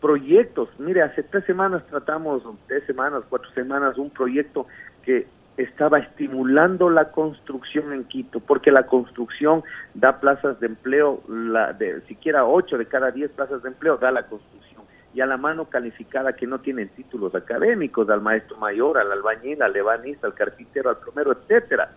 proyectos. 0.00 0.68
Mire, 0.78 1.02
hace 1.02 1.22
tres 1.22 1.44
semanas 1.44 1.82
tratamos, 1.88 2.42
tres 2.66 2.84
semanas, 2.84 3.24
cuatro 3.28 3.50
semanas, 3.52 3.96
un 3.98 4.10
proyecto 4.10 4.66
que 5.06 5.26
estaba 5.56 6.00
estimulando 6.00 6.90
la 6.90 7.10
construcción 7.12 7.92
en 7.92 8.04
Quito, 8.04 8.40
porque 8.40 8.70
la 8.70 8.86
construcción 8.86 9.62
da 9.94 10.20
plazas 10.20 10.60
de 10.60 10.66
empleo, 10.66 11.22
la 11.28 11.72
de 11.72 12.02
siquiera 12.02 12.44
ocho 12.44 12.76
de 12.76 12.86
cada 12.86 13.10
diez 13.10 13.30
plazas 13.30 13.62
de 13.62 13.68
empleo 13.70 13.96
da 13.96 14.10
la 14.10 14.26
construcción. 14.26 14.82
Y 15.14 15.22
a 15.22 15.26
la 15.26 15.38
mano 15.38 15.64
calificada 15.66 16.34
que 16.34 16.46
no 16.46 16.58
tienen 16.58 16.90
títulos 16.90 17.34
académicos, 17.34 18.10
al 18.10 18.20
maestro 18.20 18.58
mayor, 18.58 18.98
al 18.98 19.10
albañil, 19.10 19.62
al 19.62 19.72
lebanista, 19.72 20.26
al 20.26 20.34
carpintero, 20.34 20.90
al 20.90 20.98
plomero, 20.98 21.32
etcétera. 21.32 21.90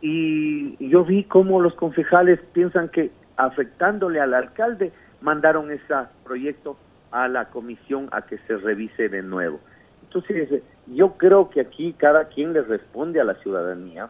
Y 0.00 0.88
yo 0.88 1.04
vi 1.04 1.22
cómo 1.22 1.60
los 1.60 1.74
concejales 1.74 2.40
piensan 2.52 2.88
que 2.88 3.12
afectándole 3.36 4.20
al 4.20 4.34
alcalde 4.34 4.90
mandaron 5.20 5.70
ese 5.70 5.94
proyecto 6.24 6.76
a 7.12 7.28
la 7.28 7.44
comisión 7.50 8.08
a 8.10 8.22
que 8.22 8.38
se 8.38 8.56
revise 8.56 9.08
de 9.08 9.22
nuevo. 9.22 9.60
Entonces, 10.02 10.62
yo 10.86 11.12
creo 11.16 11.50
que 11.50 11.60
aquí 11.60 11.94
cada 11.96 12.26
quien 12.26 12.52
le 12.52 12.62
responde 12.62 13.20
a 13.20 13.24
la 13.24 13.34
ciudadanía 13.34 14.08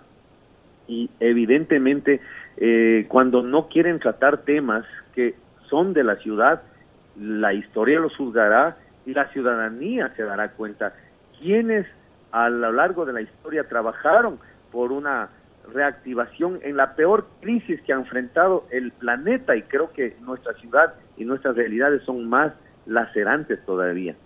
y 0.89 1.11
evidentemente 1.21 2.21
eh, 2.57 3.07
cuando 3.09 3.43
no 3.43 3.69
quieren 3.69 3.99
tratar 3.99 4.39
temas 4.39 4.85
que 5.15 5.35
son 5.69 5.93
de 5.93 6.05
la 6.05 6.17
ciudad, 6.17 6.63
la 7.19 7.53
historia 7.53 8.01
los 8.01 8.17
juzgará 8.17 8.77
y 9.07 9.13
la 9.15 9.29
ciudadanía 9.29 10.13
se 10.17 10.23
dará 10.23 10.53
cuenta. 10.53 10.95
Quiénes 11.39 11.87
a 12.31 12.49
lo 12.49 12.73
largo 12.73 13.05
de 13.05 13.13
la 13.13 13.21
historia 13.21 13.69
trabajaron 13.69 14.39
por 14.71 14.93
una 14.93 15.29
reactivación 15.73 16.59
en 16.63 16.77
la 16.77 16.95
peor 16.95 17.27
crisis 17.41 17.81
que 17.83 17.93
ha 17.93 17.97
enfrentado 17.97 18.65
el 18.71 18.91
planeta 18.93 19.55
y 19.55 19.63
creo 19.63 19.93
que 19.93 20.17
nuestra 20.23 20.55
ciudad 20.55 20.95
y 21.17 21.25
nuestras 21.25 21.55
realidades 21.55 22.03
son 22.03 22.29
más 22.29 22.53
lacerantes 22.87 23.65
todavía 23.65 24.17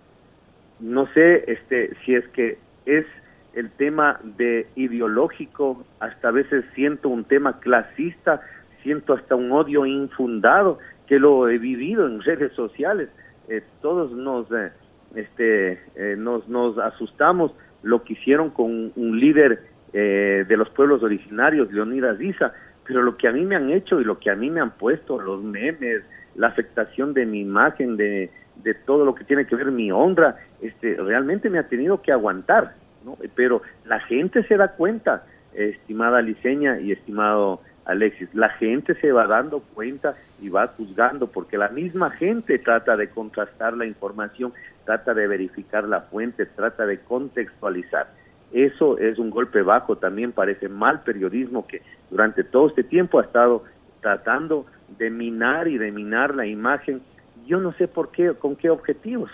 no 0.81 1.07
sé 1.13 1.45
este 1.51 1.95
si 2.05 2.15
es 2.15 2.27
que 2.29 2.59
es 2.85 3.07
el 3.55 3.71
tema 3.71 4.21
de 4.23 4.67
ideológico, 4.77 5.85
hasta 5.99 6.29
a 6.29 6.31
veces 6.31 6.65
siento 6.75 7.09
un 7.09 7.25
tema 7.25 7.59
clasista, 7.61 8.43
siento 8.83 9.15
hasta 9.15 9.35
un 9.35 9.51
odio 9.51 9.87
infundado 9.87 10.79
que 11.07 11.19
lo 11.19 11.49
he 11.49 11.57
vivido 11.59 12.07
en 12.07 12.21
redes 12.21 12.53
sociales. 12.53 13.09
Eh, 13.49 13.63
todos 13.81 14.13
nos 14.13 14.51
eh, 14.53 14.73
este 15.15 15.81
eh, 15.95 16.17
nos 16.19 16.47
nos 16.49 16.77
asustamos 16.79 17.53
lo 17.83 18.03
que 18.05 18.13
hicieron 18.13 18.51
con 18.51 18.93
un 18.95 19.21
líder 19.21 19.75
de 19.93 20.57
los 20.59 20.69
pueblos 20.71 21.03
originarios, 21.03 21.73
Leonidas 21.73 22.19
Diza, 22.19 22.53
pero 22.87 23.01
lo 23.01 23.17
que 23.17 23.29
a 23.29 23.33
mí 23.33 23.47
me 23.47 23.57
han 23.57 23.71
hecho 23.71 23.99
y 23.99 24.05
lo 24.05 24.19
que 24.19 24.31
a 24.31 24.35
mí 24.35 24.51
me 24.51 24.61
han 24.61 24.73
puesto, 24.73 25.19
los 25.19 25.43
memes, 25.43 26.03
la 26.35 26.49
afectación 26.49 27.15
de 27.15 27.25
mi 27.25 27.41
imagen, 27.41 27.97
de, 27.97 28.31
de 28.63 28.75
todo 28.75 29.05
lo 29.05 29.15
que 29.15 29.25
tiene 29.25 29.47
que 29.47 29.57
ver 29.57 29.71
mi 29.71 29.91
honra, 29.93 30.37
este, 30.61 30.95
realmente 30.95 31.51
me 31.51 31.59
ha 31.59 31.69
tenido 31.69 32.03
que 32.03 32.13
aguantar, 32.13 32.75
¿no? 33.05 33.17
Pero 33.35 33.63
la 33.85 34.01
gente 34.01 34.43
se 34.45 34.57
da 34.57 34.73
cuenta, 34.73 35.25
estimada 35.55 36.21
Liceña 36.23 36.81
y 36.81 36.93
estimado 36.93 37.61
Alexis, 37.87 38.29
la 38.35 38.49
gente 38.51 38.95
se 38.97 39.13
va 39.13 39.27
dando 39.27 39.61
cuenta 39.61 40.17
y 40.43 40.49
va 40.49 40.67
juzgando, 40.67 41.29
porque 41.29 41.57
la 41.57 41.69
misma 41.69 42.11
gente 42.11 42.59
trata 42.59 42.97
de 42.97 43.09
contrastar 43.09 43.77
la 43.77 43.87
información, 43.87 44.53
trata 44.85 45.15
de 45.15 45.29
verificar 45.29 45.85
la 45.85 46.01
fuente, 46.01 46.47
trata 46.47 46.85
de 46.85 46.99
contextualizar. 46.99 48.09
Eso 48.53 48.99
es 48.99 49.19
un 49.19 49.31
golpe 49.31 49.63
bajo, 49.63 49.97
también 49.97 50.33
parece 50.33 50.69
mal 50.69 51.03
periodismo 51.03 51.67
que 51.67 51.83
durante 52.11 52.43
todo 52.43 52.69
este 52.69 52.83
tiempo 52.83 53.21
ha 53.21 53.23
estado 53.23 53.65
tratando 54.01 54.67
de 54.99 55.11
minar 55.11 55.69
y 55.69 55.79
de 55.79 55.93
minar 55.93 56.35
la 56.35 56.47
imagen 56.47 57.03
yo 57.47 57.61
no 57.61 57.73
sé 57.73 57.89
por 57.89 58.11
qué, 58.11 58.35
con 58.35 58.57
qué 58.57 58.71
objetivos, 58.71 59.31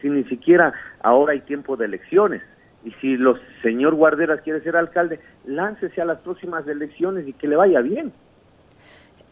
si 0.00 0.10
ni 0.10 0.24
siquiera 0.24 0.72
ahora 1.02 1.32
hay 1.32 1.40
tiempo 1.40 1.76
de 1.76 1.86
elecciones. 1.86 2.42
Y 2.84 2.90
si 3.00 3.14
el 3.14 3.40
señor 3.62 3.94
Guarderas 3.94 4.40
quiere 4.42 4.60
ser 4.60 4.76
alcalde, 4.76 5.20
láncese 5.46 6.02
a 6.02 6.04
las 6.04 6.18
próximas 6.18 6.66
elecciones 6.66 7.26
y 7.28 7.32
que 7.32 7.46
le 7.46 7.54
vaya 7.54 7.80
bien. 7.80 8.12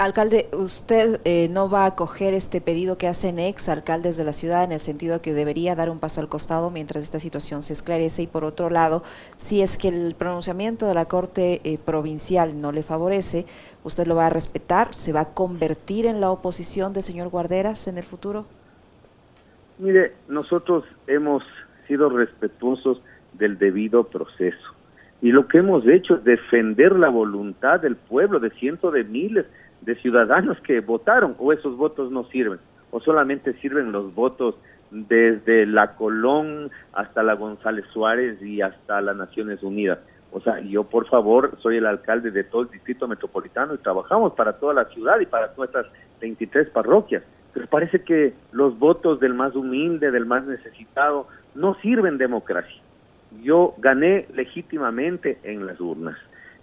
Alcalde, 0.00 0.48
¿usted 0.54 1.20
eh, 1.26 1.48
no 1.50 1.68
va 1.68 1.82
a 1.82 1.88
acoger 1.88 2.32
este 2.32 2.62
pedido 2.62 2.96
que 2.96 3.06
hacen 3.06 3.38
ex 3.38 3.68
alcaldes 3.68 4.16
de 4.16 4.24
la 4.24 4.32
ciudad 4.32 4.64
en 4.64 4.72
el 4.72 4.80
sentido 4.80 5.20
que 5.20 5.34
debería 5.34 5.74
dar 5.74 5.90
un 5.90 6.00
paso 6.00 6.22
al 6.22 6.28
costado 6.30 6.70
mientras 6.70 7.04
esta 7.04 7.18
situación 7.18 7.62
se 7.62 7.74
esclarece? 7.74 8.22
Y 8.22 8.26
por 8.26 8.44
otro 8.44 8.70
lado, 8.70 9.02
si 9.36 9.60
es 9.60 9.76
que 9.76 9.88
el 9.88 10.14
pronunciamiento 10.14 10.86
de 10.86 10.94
la 10.94 11.04
Corte 11.04 11.60
eh, 11.64 11.76
Provincial 11.76 12.58
no 12.62 12.72
le 12.72 12.82
favorece, 12.82 13.44
¿usted 13.84 14.06
lo 14.06 14.14
va 14.14 14.28
a 14.28 14.30
respetar? 14.30 14.94
¿Se 14.94 15.12
va 15.12 15.20
a 15.20 15.34
convertir 15.34 16.06
en 16.06 16.22
la 16.22 16.30
oposición 16.30 16.94
del 16.94 17.02
señor 17.02 17.28
Guarderas 17.28 17.86
en 17.86 17.98
el 17.98 18.04
futuro? 18.04 18.46
Mire, 19.76 20.14
nosotros 20.28 20.84
hemos 21.08 21.42
sido 21.86 22.08
respetuosos 22.08 23.02
del 23.34 23.58
debido 23.58 24.04
proceso. 24.04 24.74
Y 25.20 25.32
lo 25.32 25.46
que 25.46 25.58
hemos 25.58 25.86
hecho 25.86 26.14
es 26.14 26.24
defender 26.24 26.92
la 26.92 27.10
voluntad 27.10 27.80
del 27.80 27.96
pueblo, 27.96 28.40
de 28.40 28.48
cientos 28.52 28.94
de 28.94 29.04
miles 29.04 29.44
de 29.82 29.94
ciudadanos 29.96 30.60
que 30.60 30.80
votaron 30.80 31.34
o 31.38 31.52
esos 31.52 31.76
votos 31.76 32.10
no 32.10 32.24
sirven 32.24 32.58
o 32.90 33.00
solamente 33.00 33.54
sirven 33.54 33.92
los 33.92 34.14
votos 34.14 34.56
desde 34.90 35.66
la 35.66 35.94
Colón 35.94 36.70
hasta 36.92 37.22
la 37.22 37.34
González 37.34 37.84
Suárez 37.92 38.42
y 38.42 38.60
hasta 38.60 39.00
las 39.00 39.16
Naciones 39.16 39.62
Unidas. 39.62 39.98
O 40.32 40.40
sea, 40.40 40.60
yo 40.60 40.84
por 40.84 41.08
favor 41.08 41.56
soy 41.60 41.76
el 41.76 41.86
alcalde 41.86 42.30
de 42.30 42.44
todo 42.44 42.62
el 42.62 42.70
distrito 42.70 43.08
metropolitano 43.08 43.74
y 43.74 43.78
trabajamos 43.78 44.32
para 44.34 44.54
toda 44.54 44.74
la 44.74 44.84
ciudad 44.86 45.18
y 45.20 45.26
para 45.26 45.52
todas 45.54 45.70
estas 45.70 45.86
23 46.20 46.70
parroquias. 46.70 47.22
Pero 47.52 47.66
parece 47.66 48.02
que 48.04 48.34
los 48.52 48.78
votos 48.78 49.18
del 49.18 49.34
más 49.34 49.54
humilde, 49.56 50.10
del 50.10 50.26
más 50.26 50.44
necesitado, 50.44 51.26
no 51.54 51.74
sirven 51.80 52.18
democracia. 52.18 52.80
Yo 53.42 53.74
gané 53.78 54.26
legítimamente 54.34 55.38
en 55.42 55.66
las 55.66 55.80
urnas. 55.80 56.16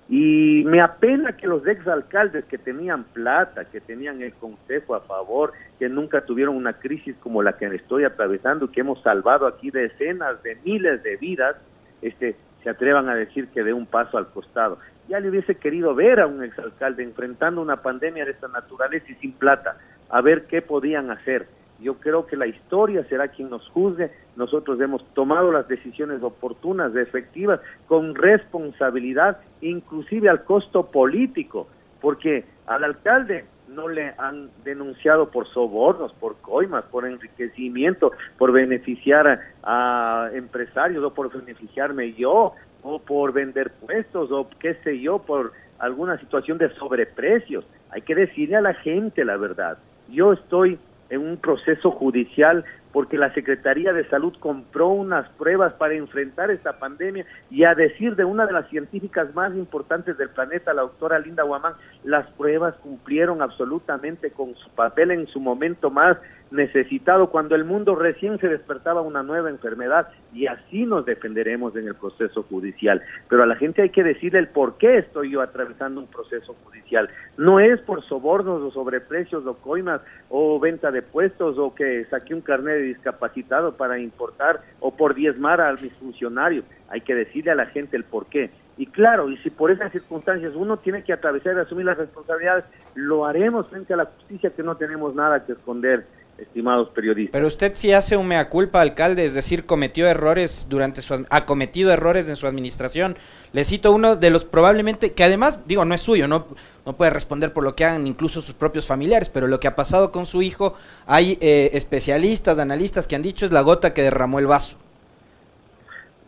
Y 0.09 0.63
me 0.65 0.81
apena 0.81 1.35
que 1.35 1.47
los 1.47 1.67
exalcaldes 1.67 2.45
que 2.45 2.57
tenían 2.57 3.03
plata, 3.03 3.65
que 3.65 3.81
tenían 3.81 4.21
el 4.21 4.33
consejo 4.33 4.95
a 4.95 5.01
favor, 5.01 5.51
que 5.79 5.89
nunca 5.89 6.21
tuvieron 6.21 6.55
una 6.55 6.73
crisis 6.73 7.15
como 7.19 7.43
la 7.43 7.57
que 7.57 7.65
estoy 7.67 8.05
atravesando, 8.05 8.71
que 8.71 8.81
hemos 8.81 9.01
salvado 9.01 9.47
aquí 9.47 9.69
decenas 9.69 10.41
de 10.43 10.55
miles 10.63 11.03
de 11.03 11.17
vidas, 11.17 11.57
este, 12.01 12.37
se 12.63 12.69
atrevan 12.69 13.09
a 13.09 13.15
decir 13.15 13.49
que 13.49 13.63
dé 13.63 13.73
un 13.73 13.85
paso 13.85 14.17
al 14.17 14.27
costado. 14.27 14.79
Ya 15.09 15.19
le 15.19 15.29
hubiese 15.29 15.55
querido 15.55 15.93
ver 15.93 16.21
a 16.21 16.27
un 16.27 16.41
exalcalde 16.41 17.03
enfrentando 17.03 17.61
una 17.61 17.81
pandemia 17.81 18.23
de 18.23 18.31
esta 18.31 18.47
naturaleza 18.47 19.05
y 19.09 19.15
sin 19.15 19.33
plata, 19.33 19.77
a 20.09 20.21
ver 20.21 20.45
qué 20.45 20.61
podían 20.61 21.11
hacer 21.11 21.47
yo 21.79 21.96
creo 21.96 22.25
que 22.25 22.36
la 22.36 22.48
historia 22.48 23.03
será 23.07 23.27
quien 23.27 23.50
nos 23.50 23.67
juzgue. 23.69 24.12
Nosotros 24.36 24.79
hemos 24.81 25.05
tomado 25.13 25.51
las 25.51 25.67
decisiones 25.67 26.24
oportunas, 26.24 26.96
efectivas, 26.96 27.60
con 27.88 28.15
responsabilidad, 28.15 29.39
inclusive 29.62 30.29
al 30.29 30.43
costo 30.43 30.88
político, 30.88 31.67
porque 32.01 32.46
al 32.65 32.84
alcalde 32.84 33.46
no 33.67 33.88
le 33.88 34.13
han 34.17 34.50
denunciado 34.63 35.29
por 35.29 35.48
sobornos, 35.48 36.13
por 36.13 36.38
coimas, 36.38 36.86
por 36.86 37.05
enriquecimiento, 37.05 38.12
por 38.38 38.51
beneficiar 38.51 39.41
a, 39.63 40.29
empresarios 40.34 41.03
o 41.03 41.13
por 41.13 41.31
beneficiarme 41.31 42.13
yo, 42.13 42.53
o 42.84 43.00
por 43.00 43.34
vender 43.34 43.72
puestos, 43.72 44.31
o 44.31 44.48
qué 44.60 44.75
sé 44.84 45.00
yo, 45.00 45.19
por 45.19 45.51
alguna 45.79 46.17
situación 46.19 46.57
de 46.57 46.69
sobreprecios. 46.75 47.65
Hay 47.91 48.01
que 48.01 48.15
decirle 48.15 48.55
a 48.55 48.62
la 48.62 48.74
gente 48.74 49.25
la 49.25 49.38
verdad. 49.38 49.77
Yo 50.10 50.34
estoy 50.34 50.79
en 51.09 51.21
un 51.21 51.37
proceso 51.37 51.91
judicial 51.91 52.65
porque 52.91 53.17
la 53.17 53.33
Secretaría 53.33 53.93
de 53.93 54.09
Salud 54.09 54.33
compró 54.39 54.87
unas 54.87 55.29
pruebas 55.31 55.73
para 55.73 55.93
enfrentar 55.93 56.49
esta 56.49 56.79
pandemia 56.79 57.25
y 57.51 57.63
a 57.63 57.75
decir 57.75 58.15
de 58.15 58.25
una 58.25 58.45
de 58.45 58.53
las 58.53 58.67
científicas 58.69 59.33
más 59.35 59.53
importantes 59.55 60.17
del 60.17 60.29
planeta, 60.29 60.73
la 60.73 60.81
doctora 60.81 61.19
Linda 61.19 61.43
Guamán, 61.43 61.73
las 62.03 62.27
pruebas 62.31 62.75
cumplieron 62.81 63.41
absolutamente 63.41 64.31
con 64.31 64.55
su 64.55 64.69
papel 64.71 65.11
en 65.11 65.27
su 65.27 65.39
momento 65.39 65.91
más 65.91 66.17
necesitado 66.51 67.29
cuando 67.29 67.55
el 67.55 67.65
mundo 67.65 67.95
recién 67.95 68.39
se 68.39 68.47
despertaba 68.47 69.01
una 69.01 69.23
nueva 69.23 69.49
enfermedad 69.49 70.09
y 70.33 70.47
así 70.47 70.85
nos 70.85 71.05
defenderemos 71.05 71.75
en 71.75 71.87
el 71.87 71.95
proceso 71.95 72.43
judicial. 72.43 73.01
Pero 73.29 73.43
a 73.43 73.45
la 73.45 73.55
gente 73.55 73.81
hay 73.81 73.89
que 73.89 74.03
decirle 74.03 74.39
el 74.39 74.47
por 74.47 74.77
qué 74.77 74.97
estoy 74.97 75.31
yo 75.31 75.41
atravesando 75.41 76.01
un 76.01 76.07
proceso 76.07 76.55
judicial. 76.63 77.09
No 77.37 77.59
es 77.59 77.79
por 77.81 78.03
sobornos 78.03 78.61
o 78.61 78.71
sobreprecios 78.71 79.45
o 79.45 79.55
coimas 79.55 80.01
o 80.29 80.59
venta 80.59 80.91
de 80.91 81.01
puestos 81.01 81.57
o 81.57 81.73
que 81.75 82.05
saqué 82.05 82.33
un 82.33 82.41
carnet 82.41 82.75
de 82.75 82.83
discapacitado 82.83 83.75
para 83.75 83.99
importar 83.99 84.61
o 84.79 84.95
por 84.95 85.15
diezmar 85.15 85.61
a 85.61 85.73
mis 85.73 85.93
funcionarios. 85.93 86.65
Hay 86.89 87.01
que 87.01 87.15
decirle 87.15 87.51
a 87.51 87.55
la 87.55 87.65
gente 87.67 87.97
el 87.97 88.03
por 88.03 88.27
qué. 88.27 88.49
Y 88.77 88.85
claro, 88.85 89.29
y 89.29 89.37
si 89.37 89.49
por 89.49 89.71
esas 89.71 89.91
circunstancias 89.91 90.53
uno 90.55 90.77
tiene 90.77 91.03
que 91.03 91.11
atravesar 91.11 91.55
y 91.55 91.59
asumir 91.59 91.85
las 91.85 91.97
responsabilidades, 91.97 92.63
lo 92.93 93.25
haremos 93.25 93.67
frente 93.69 93.93
a 93.93 93.97
la 93.97 94.05
justicia 94.05 94.51
que 94.51 94.61
no 94.61 94.75
tenemos 94.77 95.15
nada 95.15 95.43
que 95.45 95.53
esconder 95.53 96.05
estimados 96.38 96.89
periodistas. 96.89 97.32
Pero 97.32 97.48
usted 97.48 97.74
sí 97.75 97.91
hace 97.91 98.17
un 98.17 98.27
mea 98.27 98.50
culpa, 98.50 98.82
alcalde, 98.82 99.25
es 99.25 99.34
decir, 99.34 99.65
cometió 99.65 100.08
errores 100.08 100.67
durante 100.70 101.01
su 101.01 101.25
ha 101.29 101.46
cometido 101.46 101.91
errores 101.91 102.29
en 102.29 102.36
su 102.36 102.48
administración. 102.48 103.15
Le 103.53 103.63
cito 103.63 103.91
uno 103.91 104.15
de 104.15 104.29
los 104.29 104.46
probablemente 104.46 105.13
que 105.13 105.24
además 105.24 105.67
digo 105.67 105.86
no 105.86 105.96
es 105.96 106.01
suyo, 106.01 106.27
no 106.27 106.46
no 106.88 106.94
puede 106.94 107.12
responder 107.12 107.51
por 107.51 107.65
lo 107.65 107.75
que 107.75 107.84
hagan 107.84 108.08
incluso 108.08 108.39
sus 108.39 108.56
propios 108.56 108.88
familiares, 108.88 109.27
pero 109.29 109.48
lo 109.48 109.60
que 109.60 109.67
ha 109.67 109.75
pasado 109.75 110.10
con 110.13 110.25
su 110.25 110.41
hijo, 110.41 110.74
hay 111.06 111.38
eh, 111.41 111.72
especialistas, 111.74 112.60
analistas 112.60 113.10
que 113.10 113.17
han 113.17 113.22
dicho 113.22 113.46
es 113.46 113.51
la 113.51 113.60
gota 113.60 113.94
que 113.94 114.03
derramó 114.03 114.39
el 114.39 114.48
vaso. 114.48 114.77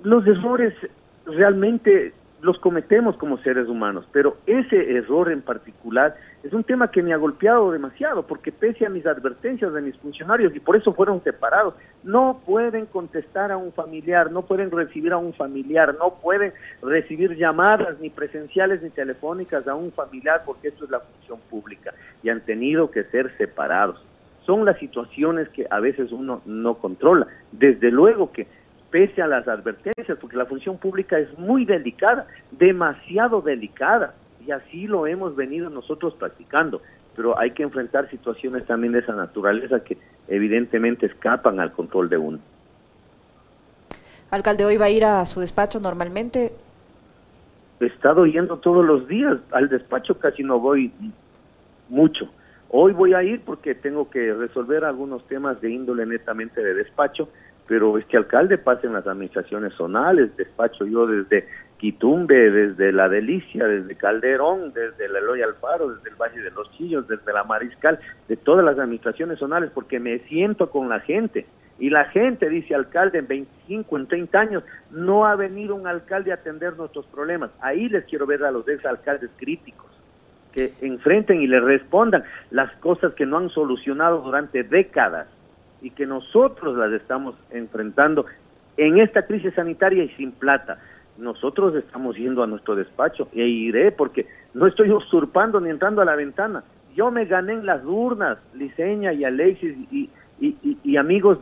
Los 0.04 0.28
errores 0.28 0.74
realmente 1.26 2.12
los 2.42 2.58
cometemos 2.60 3.18
como 3.18 3.38
seres 3.40 3.68
humanos, 3.68 4.08
pero 4.12 4.38
ese 4.46 4.96
error 4.96 5.32
en 5.32 5.42
particular 5.42 6.16
es 6.44 6.54
un 6.54 6.64
tema 6.64 6.90
que 6.90 7.04
me 7.04 7.14
ha 7.14 7.18
golpeado 7.18 7.72
demasiado, 7.72 8.24
porque 8.24 8.52
pese 8.52 8.86
a 8.86 8.90
mis 8.90 9.06
advertencias 9.06 9.74
de 9.74 9.82
mis 9.82 9.98
funcionarios, 9.98 10.56
y 10.56 10.60
por 10.60 10.78
eso 10.78 10.94
fueron 10.94 11.22
separados, 11.24 11.74
no 12.04 12.42
pueden 12.46 12.86
contestar 12.86 13.52
a 13.52 13.58
un 13.58 13.74
familiar, 13.74 14.32
no 14.32 14.44
pueden 14.44 14.72
recibir 14.72 15.12
a 15.12 15.18
un 15.18 15.34
familiar, 15.34 15.96
no 16.00 16.16
pueden 16.22 16.54
recibir 16.82 17.36
llamadas 17.36 18.00
ni 18.00 18.10
presenciales 18.10 18.82
ni 18.82 18.90
telefónicas 18.90 19.68
a 19.68 19.76
un 19.76 19.92
familiar, 19.92 20.42
porque 20.46 20.70
esto 20.70 20.86
es 20.86 20.92
la 20.92 21.02
función 21.02 21.40
pública, 21.50 21.94
y 22.24 22.30
han 22.30 22.42
tenido 22.42 22.90
que 22.90 23.04
ser 23.06 23.36
separados. 23.38 24.02
Son 24.46 24.66
las 24.66 24.80
situaciones 24.80 25.48
que 25.50 25.68
a 25.70 25.80
veces 25.80 26.12
uno 26.12 26.42
no 26.46 26.76
controla. 26.76 27.28
Desde 27.52 27.92
luego 27.92 28.32
que 28.32 28.48
pese 28.92 29.22
a 29.22 29.28
las 29.28 29.48
advertencias, 29.48 30.18
porque 30.20 30.38
la 30.38 30.46
función 30.46 30.78
pública 30.78 31.18
es 31.20 31.38
muy 31.38 31.66
delicada, 31.66 32.28
demasiado 32.52 33.42
delicada, 33.42 34.14
y 34.46 34.52
así 34.52 34.88
lo 34.88 35.08
hemos 35.08 35.36
venido 35.36 35.70
nosotros 35.70 36.14
practicando, 36.16 36.82
pero 37.16 37.38
hay 37.38 37.52
que 37.52 37.64
enfrentar 37.64 38.10
situaciones 38.10 38.66
también 38.66 38.94
de 38.94 39.00
esa 39.00 39.14
naturaleza 39.14 39.84
que 39.84 39.98
evidentemente 40.28 41.06
escapan 41.06 41.60
al 41.60 41.72
control 41.72 42.10
de 42.10 42.18
uno. 42.18 42.40
Alcalde, 44.32 44.66
¿hoy 44.66 44.78
va 44.78 44.86
a 44.86 44.90
ir 44.90 45.06
a 45.06 45.26
su 45.26 45.40
despacho 45.40 45.80
normalmente? 45.80 46.54
He 47.80 47.86
estado 47.86 48.26
yendo 48.26 48.58
todos 48.58 48.86
los 48.86 49.08
días, 49.08 49.38
al 49.52 49.70
despacho 49.70 50.20
casi 50.20 50.44
no 50.44 50.60
voy 50.60 50.92
mucho. 51.90 52.30
Hoy 52.70 52.94
voy 52.94 53.14
a 53.14 53.24
ir 53.24 53.42
porque 53.42 53.74
tengo 53.74 54.10
que 54.10 54.34
resolver 54.34 54.86
algunos 54.86 55.26
temas 55.28 55.60
de 55.62 55.72
índole 55.72 56.06
netamente 56.06 56.62
de 56.62 56.76
despacho, 56.76 57.30
pero 57.70 58.00
este 58.00 58.18
alcalde 58.18 58.58
pasa 58.58 58.88
en 58.88 58.94
las 58.94 59.06
administraciones 59.06 59.76
zonales, 59.76 60.36
despacho 60.36 60.88
yo 60.88 61.06
desde 61.06 61.48
Quitumbe, 61.78 62.50
desde 62.50 62.92
La 62.92 63.08
Delicia, 63.08 63.68
desde 63.68 63.96
Calderón, 63.96 64.74
desde 64.74 65.06
el 65.06 65.16
Eloy 65.16 65.44
Alfaro, 65.44 65.94
desde 65.94 66.10
el 66.10 66.16
Valle 66.16 66.42
de 66.42 66.50
los 66.50 66.72
Chillos, 66.72 67.08
desde 67.08 67.32
la 67.32 67.44
Mariscal, 67.44 68.00
de 68.28 68.38
todas 68.38 68.66
las 68.66 68.80
administraciones 68.80 69.38
zonales, 69.38 69.70
porque 69.72 70.00
me 70.00 70.18
siento 70.22 70.72
con 70.72 70.90
la 70.90 71.00
gente. 71.02 71.46
Y 71.78 71.92
la 71.92 72.06
gente, 72.06 72.50
dice 72.50 72.74
alcalde, 72.74 73.20
en 73.20 73.28
25, 73.28 73.98
en 73.98 74.08
30 74.08 74.40
años, 74.40 74.64
no 74.90 75.28
ha 75.28 75.36
venido 75.36 75.76
un 75.76 75.86
alcalde 75.86 76.32
a 76.32 76.36
atender 76.36 76.76
nuestros 76.76 77.06
problemas. 77.06 77.52
Ahí 77.62 77.88
les 77.88 78.04
quiero 78.06 78.26
ver 78.26 78.44
a 78.46 78.52
los 78.52 78.68
exalcaldes 78.68 79.30
críticos, 79.38 79.92
que 80.54 80.74
enfrenten 80.82 81.40
y 81.40 81.46
le 81.46 81.60
respondan 81.60 82.24
las 82.50 82.76
cosas 82.78 83.14
que 83.14 83.28
no 83.28 83.38
han 83.38 83.50
solucionado 83.50 84.24
durante 84.24 84.64
décadas 84.64 85.28
y 85.82 85.92
que 85.92 86.06
nosotros 86.06 86.78
las 86.78 86.92
estamos 86.94 87.36
enfrentando 87.52 88.26
en 88.78 89.00
esta 89.00 89.26
crisis 89.26 89.54
sanitaria 89.54 90.04
y 90.04 90.10
sin 90.10 90.32
plata. 90.32 90.80
Nosotros 91.18 91.76
estamos 91.76 92.16
yendo 92.16 92.44
a 92.44 92.48
nuestro 92.48 92.76
despacho 92.76 93.28
e 93.34 93.46
iré 93.46 93.92
porque 93.92 94.26
no 94.54 94.68
estoy 94.68 94.92
usurpando 94.92 95.60
ni 95.60 95.70
entrando 95.70 96.02
a 96.02 96.06
la 96.06 96.16
ventana. 96.16 96.64
Yo 96.96 97.12
me 97.12 97.26
gané 97.26 97.54
en 97.54 97.66
las 97.66 97.84
urnas, 97.84 98.38
Liceña 98.54 99.14
y 99.14 99.26
Alexis 99.26 99.76
y, 99.92 100.10
y, 100.40 100.78
y 100.84 100.98
amigos 100.98 101.40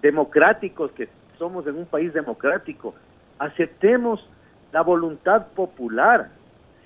democráticos 0.00 0.92
que 0.92 1.08
somos 1.38 1.66
en 1.66 1.76
un 1.76 1.86
país 1.86 2.12
democrático. 2.12 2.94
Aceptemos 3.38 4.24
la 4.72 4.82
voluntad 4.82 5.48
popular. 5.54 6.28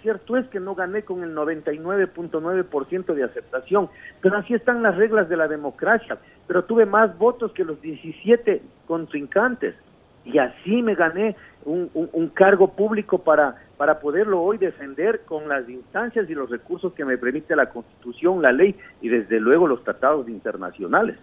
Cierto 0.02 0.36
es 0.38 0.46
que 0.48 0.60
no 0.60 0.74
gané 0.74 1.02
con 1.02 1.22
el 1.22 1.34
99.9% 1.34 3.14
de 3.14 3.24
aceptación, 3.24 3.90
pero 4.22 4.38
así 4.38 4.54
están 4.54 4.82
las 4.82 4.96
reglas 4.96 5.28
de 5.28 5.36
la 5.36 5.46
democracia. 5.46 6.18
Pero 6.50 6.64
tuve 6.64 6.84
más 6.84 7.16
votos 7.16 7.52
que 7.52 7.62
los 7.62 7.80
17 7.80 8.60
contrincantes. 8.88 9.76
Y 10.24 10.38
así 10.38 10.82
me 10.82 10.96
gané 10.96 11.36
un, 11.64 11.88
un, 11.94 12.28
cargo 12.30 12.72
público 12.72 13.18
para, 13.18 13.54
para 13.76 14.00
poderlo 14.00 14.42
hoy 14.42 14.58
defender 14.58 15.20
con 15.26 15.48
las 15.48 15.68
instancias 15.68 16.28
y 16.28 16.34
los 16.34 16.50
recursos 16.50 16.92
que 16.94 17.04
me 17.04 17.16
permite 17.16 17.54
la 17.54 17.66
Constitución, 17.66 18.42
la 18.42 18.50
ley 18.50 18.74
y 19.00 19.08
desde 19.10 19.38
luego 19.38 19.68
los 19.68 19.84
tratados 19.84 20.28
internacionales. 20.28 21.18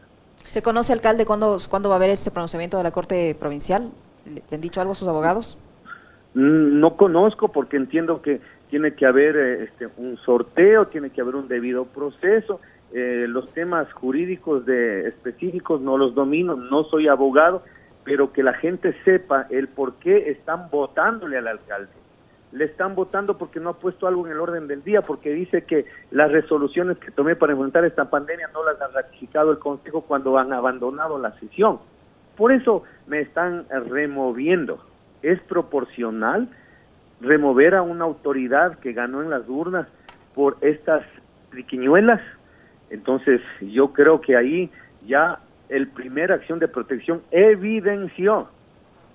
¿Se 0.45 0.61
conoce, 0.61 0.93
alcalde, 0.93 1.25
cuándo, 1.25 1.57
cuándo 1.69 1.89
va 1.89 1.95
a 1.95 1.97
haber 1.97 2.11
este 2.11 2.31
pronunciamiento 2.31 2.77
de 2.77 2.83
la 2.83 2.91
Corte 2.91 3.35
Provincial? 3.37 3.91
¿Le 4.25 4.41
han 4.49 4.61
dicho 4.61 4.79
algo 4.79 4.93
a 4.93 4.95
sus 4.95 5.09
abogados? 5.09 5.57
Mm, 6.35 6.79
no 6.79 6.95
conozco 6.95 7.49
porque 7.49 7.75
entiendo 7.75 8.21
que 8.21 8.39
tiene 8.69 8.93
que 8.93 9.05
haber 9.05 9.35
eh, 9.35 9.63
este, 9.65 9.89
un 9.97 10.15
sorteo, 10.19 10.87
tiene 10.87 11.09
que 11.09 11.19
haber 11.19 11.35
un 11.35 11.49
debido 11.49 11.83
proceso. 11.83 12.61
Eh, 12.93 13.25
los 13.27 13.51
temas 13.53 13.91
jurídicos 13.93 14.65
de 14.65 15.07
específicos 15.07 15.81
no 15.81 15.97
los 15.97 16.15
domino, 16.15 16.55
no 16.55 16.85
soy 16.85 17.07
abogado, 17.07 17.63
pero 18.03 18.31
que 18.31 18.43
la 18.43 18.53
gente 18.53 18.95
sepa 19.03 19.47
el 19.49 19.67
por 19.67 19.95
qué 19.95 20.29
están 20.31 20.69
votándole 20.69 21.37
al 21.37 21.47
alcalde. 21.47 21.91
Le 22.53 22.63
están 22.63 22.95
votando 22.95 23.37
porque 23.37 23.59
no 23.59 23.71
ha 23.71 23.73
puesto 23.73 24.07
algo 24.07 24.25
en 24.25 24.31
el 24.31 24.39
orden 24.39 24.67
del 24.67 24.83
día, 24.83 25.01
porque 25.01 25.31
dice 25.31 25.63
que 25.65 25.85
las 26.11 26.31
resoluciones 26.31 26.97
que 26.97 27.11
tomé 27.11 27.35
para 27.35 27.51
enfrentar 27.51 27.83
esta 27.83 28.09
pandemia 28.09 28.49
no 28.53 28.63
las 28.63 28.81
ha 28.81 28.87
ratificado 28.87 29.51
el 29.51 29.59
Consejo 29.59 30.01
cuando 30.01 30.37
han 30.37 30.53
abandonado 30.53 31.19
la 31.19 31.37
sesión. 31.39 31.79
Por 32.37 32.53
eso 32.53 32.83
me 33.07 33.19
están 33.19 33.65
removiendo. 33.89 34.79
Es 35.21 35.41
proporcional 35.41 36.47
remover 37.19 37.75
a 37.75 37.81
una 37.81 38.05
autoridad 38.05 38.79
que 38.79 38.93
ganó 38.93 39.21
en 39.21 39.29
las 39.29 39.49
urnas 39.49 39.87
por 40.33 40.57
estas 40.61 41.03
triquiñuelas. 41.49 42.21
Entonces, 42.89 43.41
yo 43.61 43.93
creo 43.93 44.21
que 44.21 44.35
ahí 44.35 44.69
ya 45.05 45.39
el 45.69 45.87
primer 45.87 46.31
acción 46.31 46.59
de 46.59 46.67
protección 46.67 47.21
evidenció 47.31 48.47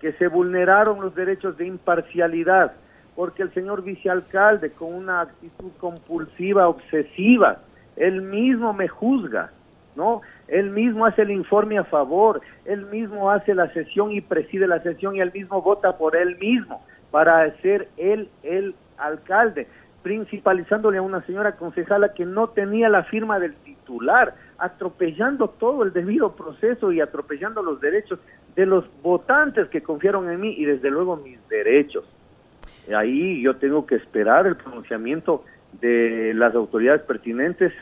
que 0.00 0.12
se 0.12 0.28
vulneraron 0.28 1.00
los 1.00 1.14
derechos 1.14 1.56
de 1.56 1.66
imparcialidad, 1.66 2.72
porque 3.14 3.42
el 3.42 3.52
señor 3.54 3.82
vicealcalde, 3.82 4.72
con 4.72 4.94
una 4.94 5.20
actitud 5.20 5.70
compulsiva, 5.78 6.68
obsesiva, 6.68 7.58
él 7.96 8.22
mismo 8.22 8.72
me 8.72 8.88
juzga, 8.88 9.50
¿no? 9.94 10.22
Él 10.48 10.70
mismo 10.70 11.06
hace 11.06 11.22
el 11.22 11.30
informe 11.30 11.78
a 11.78 11.84
favor, 11.84 12.40
él 12.64 12.86
mismo 12.86 13.30
hace 13.30 13.54
la 13.54 13.72
sesión 13.72 14.12
y 14.12 14.20
preside 14.20 14.66
la 14.66 14.82
sesión 14.82 15.14
y 15.14 15.20
él 15.20 15.30
mismo 15.32 15.62
vota 15.62 15.96
por 15.96 16.16
él 16.16 16.36
mismo 16.38 16.84
para 17.10 17.50
ser 17.58 17.88
él 17.96 18.28
el 18.42 18.74
alcalde, 18.96 19.68
principalizándole 20.02 20.98
a 20.98 21.02
una 21.02 21.22
señora 21.22 21.56
concejala 21.56 22.14
que 22.14 22.26
no 22.26 22.48
tenía 22.48 22.88
la 22.88 23.04
firma 23.04 23.38
del 23.38 23.54
titular, 23.54 24.34
atropellando 24.58 25.48
todo 25.48 25.82
el 25.82 25.92
debido 25.92 26.34
proceso 26.34 26.92
y 26.92 27.00
atropellando 27.00 27.62
los 27.62 27.80
derechos 27.80 28.18
de 28.54 28.66
los 28.66 28.84
votantes 29.02 29.68
que 29.68 29.82
confiaron 29.82 30.30
en 30.30 30.40
mí 30.40 30.54
y 30.56 30.64
desde 30.64 30.90
luego 30.90 31.16
mis 31.16 31.38
derechos. 31.48 32.04
Ahí 32.94 33.42
yo 33.42 33.56
tengo 33.56 33.86
que 33.86 33.94
esperar 33.94 34.46
el 34.46 34.56
pronunciamiento 34.56 35.44
de 35.80 36.32
las 36.34 36.54
autoridades 36.54 37.02
pertinentes, 37.02 37.72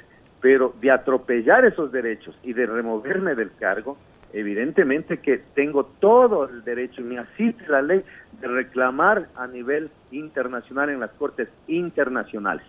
pero 0.40 0.74
de 0.80 0.90
atropellar 0.90 1.64
esos 1.64 1.90
derechos 1.90 2.38
y 2.42 2.52
de 2.52 2.66
removerme 2.66 3.34
del 3.34 3.50
cargo, 3.58 3.96
evidentemente 4.32 5.18
que 5.18 5.38
tengo 5.54 5.84
todo 5.84 6.48
el 6.48 6.64
derecho 6.64 7.00
y 7.00 7.04
me 7.04 7.18
asiste 7.18 7.64
la 7.68 7.82
ley 7.82 8.02
de 8.40 8.48
reclamar 8.48 9.28
a 9.36 9.46
nivel 9.46 9.90
internacional 10.10 10.90
en 10.90 11.00
las 11.00 11.10
cortes 11.12 11.48
internacionales. 11.66 12.64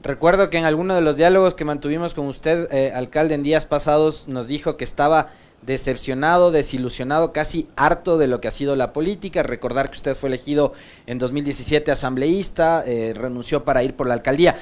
Recuerdo 0.00 0.48
que 0.48 0.58
en 0.58 0.64
alguno 0.64 0.94
de 0.94 1.00
los 1.00 1.16
diálogos 1.16 1.54
que 1.54 1.64
mantuvimos 1.64 2.14
con 2.14 2.26
usted, 2.26 2.72
eh, 2.72 2.92
alcalde, 2.94 3.34
en 3.34 3.42
días 3.42 3.66
pasados 3.66 4.28
nos 4.28 4.46
dijo 4.46 4.76
que 4.76 4.84
estaba 4.84 5.28
decepcionado, 5.62 6.52
desilusionado, 6.52 7.32
casi 7.32 7.68
harto 7.74 8.16
de 8.16 8.28
lo 8.28 8.40
que 8.40 8.46
ha 8.46 8.52
sido 8.52 8.76
la 8.76 8.92
política. 8.92 9.42
Recordar 9.42 9.90
que 9.90 9.96
usted 9.96 10.14
fue 10.14 10.28
elegido 10.28 10.72
en 11.06 11.18
2017 11.18 11.90
asambleísta, 11.90 12.84
eh, 12.86 13.12
renunció 13.16 13.64
para 13.64 13.82
ir 13.82 13.94
por 13.94 14.06
la 14.06 14.14
alcaldía 14.14 14.54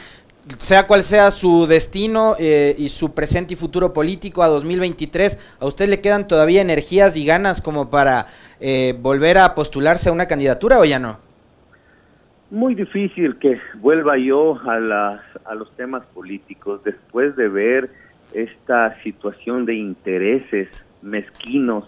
sea 0.59 0.87
cual 0.87 1.03
sea 1.03 1.31
su 1.31 1.67
destino 1.67 2.37
eh, 2.39 2.75
y 2.79 2.89
su 2.89 3.15
presente 3.15 3.55
y 3.55 3.57
futuro 3.57 3.93
político 3.93 4.43
a 4.43 4.49
2023, 4.49 5.57
¿a 5.61 5.67
usted 5.67 5.89
le 5.89 6.01
quedan 6.01 6.29
todavía 6.29 6.61
energías 6.61 7.17
y 7.17 7.27
ganas 7.27 7.61
como 7.61 7.91
para 7.91 8.27
eh, 8.61 8.95
volver 9.01 9.39
a 9.39 9.55
postularse 9.55 10.09
a 10.09 10.13
una 10.13 10.27
candidatura 10.27 10.79
o 10.79 10.85
ya 10.85 10.99
no? 10.99 11.19
Muy 12.51 12.77
difícil 12.77 13.37
que 13.39 13.61
vuelva 13.81 14.17
yo 14.19 14.61
a, 14.69 14.79
las, 14.79 15.21
a 15.45 15.55
los 15.55 15.75
temas 15.77 16.05
políticos 16.15 16.81
después 16.85 17.35
de 17.35 17.49
ver 17.49 17.91
esta 18.33 18.97
situación 19.03 19.67
de 19.67 19.75
intereses 19.75 20.69
mezquinos. 21.03 21.85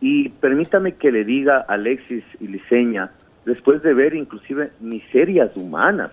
Y 0.00 0.28
permítame 0.28 0.94
que 0.94 1.10
le 1.10 1.24
diga 1.24 1.64
a 1.68 1.72
Alexis 1.74 2.24
y 2.38 2.48
Liceña, 2.48 3.10
después 3.46 3.82
de 3.82 3.94
ver 3.94 4.14
inclusive 4.14 4.70
miserias 4.78 5.56
humanas, 5.56 6.12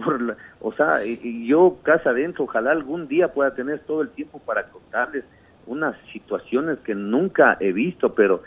por 0.00 0.36
o 0.60 0.72
sea, 0.72 0.98
yo 1.04 1.78
casa 1.82 2.10
adentro, 2.10 2.44
ojalá 2.44 2.72
algún 2.72 3.08
día 3.08 3.32
pueda 3.32 3.54
tener 3.54 3.80
todo 3.80 4.02
el 4.02 4.10
tiempo 4.10 4.38
para 4.40 4.68
contarles 4.68 5.24
unas 5.66 5.96
situaciones 6.12 6.78
que 6.80 6.94
nunca 6.94 7.56
he 7.60 7.72
visto, 7.72 8.14
pero 8.14 8.42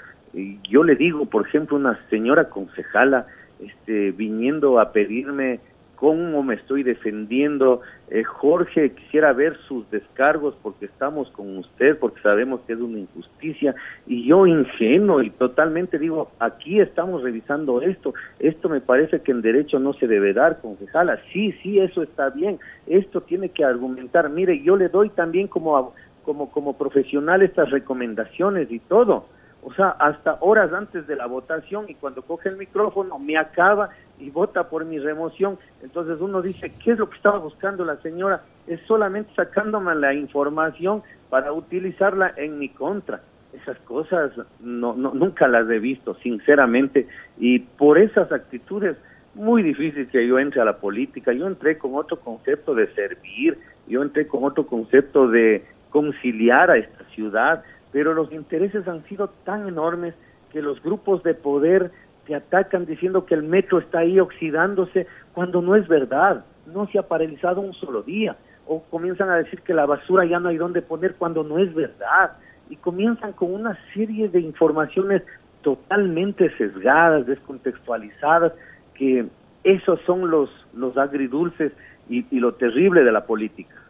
yo 0.69 0.83
le 0.83 0.95
digo, 0.95 1.25
por 1.25 1.47
ejemplo, 1.47 1.77
una 1.77 1.99
señora 2.09 2.49
concejala 2.49 3.27
este, 3.59 4.11
viniendo 4.11 4.79
a 4.79 4.91
pedirme 4.91 5.59
cómo 5.95 6.43
me 6.43 6.55
estoy 6.55 6.83
defendiendo. 6.83 7.81
Eh, 8.09 8.23
Jorge, 8.23 8.91
quisiera 8.91 9.33
ver 9.33 9.57
sus 9.67 9.89
descargos 9.89 10.55
porque 10.61 10.85
estamos 10.85 11.29
con 11.31 11.57
usted, 11.57 11.97
porque 11.97 12.21
sabemos 12.21 12.61
que 12.67 12.73
es 12.73 12.79
una 12.79 12.99
injusticia. 12.99 13.75
Y 14.05 14.27
yo 14.27 14.45
ingenuo 14.45 15.21
y 15.21 15.29
totalmente 15.29 15.99
digo, 15.99 16.31
aquí 16.39 16.79
estamos 16.79 17.23
revisando 17.23 17.81
esto. 17.81 18.13
Esto 18.39 18.69
me 18.69 18.81
parece 18.81 19.21
que 19.21 19.31
en 19.31 19.41
derecho 19.41 19.79
no 19.79 19.93
se 19.93 20.07
debe 20.07 20.33
dar, 20.33 20.59
concejala. 20.61 21.19
Sí, 21.31 21.53
sí, 21.63 21.79
eso 21.79 22.03
está 22.03 22.29
bien. 22.29 22.59
Esto 22.87 23.21
tiene 23.21 23.49
que 23.49 23.63
argumentar. 23.63 24.29
Mire, 24.29 24.61
yo 24.61 24.75
le 24.75 24.89
doy 24.89 25.09
también 25.09 25.47
como, 25.47 25.93
como, 26.23 26.51
como 26.51 26.77
profesional 26.77 27.41
estas 27.41 27.69
recomendaciones 27.69 28.71
y 28.71 28.79
todo 28.79 29.25
o 29.65 29.73
sea, 29.73 29.89
hasta 29.91 30.37
horas 30.41 30.73
antes 30.73 31.07
de 31.07 31.15
la 31.15 31.25
votación 31.25 31.85
y 31.87 31.95
cuando 31.95 32.21
coge 32.21 32.49
el 32.49 32.57
micrófono 32.57 33.17
me 33.17 33.37
acaba 33.37 33.89
y 34.19 34.29
vota 34.29 34.69
por 34.69 34.85
mi 34.85 34.99
remoción. 34.99 35.57
Entonces 35.81 36.19
uno 36.21 36.41
dice, 36.41 36.71
¿qué 36.83 36.91
es 36.91 36.99
lo 36.99 37.09
que 37.09 37.17
estaba 37.17 37.39
buscando 37.39 37.83
la 37.85 37.97
señora? 37.97 38.43
Es 38.67 38.79
solamente 38.87 39.33
sacándome 39.35 39.95
la 39.95 40.13
información 40.13 41.03
para 41.29 41.51
utilizarla 41.51 42.33
en 42.37 42.59
mi 42.59 42.69
contra. 42.69 43.21
Esas 43.53 43.77
cosas 43.79 44.31
no, 44.59 44.95
no, 44.95 45.13
nunca 45.13 45.47
las 45.47 45.69
he 45.69 45.79
visto, 45.79 46.15
sinceramente, 46.15 47.07
y 47.37 47.59
por 47.59 47.99
esas 47.99 48.31
actitudes 48.31 48.97
muy 49.35 49.63
difícil 49.63 50.07
que 50.07 50.27
yo 50.27 50.39
entre 50.39 50.61
a 50.61 50.65
la 50.65 50.77
política. 50.77 51.33
Yo 51.33 51.47
entré 51.47 51.77
con 51.77 51.95
otro 51.95 52.19
concepto 52.19 52.75
de 52.75 52.87
servir, 52.93 53.57
yo 53.87 54.01
entré 54.01 54.27
con 54.27 54.43
otro 54.43 54.67
concepto 54.67 55.27
de 55.27 55.65
conciliar 55.89 56.71
a 56.71 56.77
esta 56.77 57.03
ciudad, 57.15 57.63
pero 57.91 58.13
los 58.13 58.31
intereses 58.31 58.87
han 58.87 59.03
sido 59.05 59.29
tan 59.43 59.67
enormes 59.67 60.15
que 60.51 60.61
los 60.61 60.81
grupos 60.81 61.23
de 61.23 61.33
poder 61.33 61.91
te 62.25 62.35
atacan 62.35 62.85
diciendo 62.85 63.25
que 63.25 63.35
el 63.35 63.43
metro 63.43 63.79
está 63.79 63.99
ahí 63.99 64.19
oxidándose 64.19 65.07
cuando 65.33 65.61
no 65.61 65.75
es 65.75 65.87
verdad, 65.87 66.45
no 66.65 66.87
se 66.87 66.99
ha 66.99 67.03
paralizado 67.03 67.61
un 67.61 67.73
solo 67.73 68.03
día, 68.03 68.37
o 68.65 68.81
comienzan 68.83 69.29
a 69.29 69.35
decir 69.35 69.61
que 69.61 69.73
la 69.73 69.85
basura 69.85 70.25
ya 70.25 70.39
no 70.39 70.49
hay 70.49 70.57
dónde 70.57 70.81
poner 70.81 71.15
cuando 71.15 71.43
no 71.43 71.59
es 71.59 71.73
verdad, 71.73 72.33
y 72.69 72.77
comienzan 72.77 73.33
con 73.33 73.53
una 73.53 73.77
serie 73.93 74.29
de 74.29 74.39
informaciones 74.39 75.21
totalmente 75.61 76.49
sesgadas, 76.57 77.25
descontextualizadas, 77.25 78.53
que 78.93 79.25
esos 79.63 79.99
son 80.05 80.29
los, 80.29 80.49
los 80.73 80.97
agridulces 80.97 81.71
y 82.09 82.39
lo 82.39 82.53
terrible 82.55 83.03
de 83.03 83.11
la 83.11 83.25
política. 83.25 83.83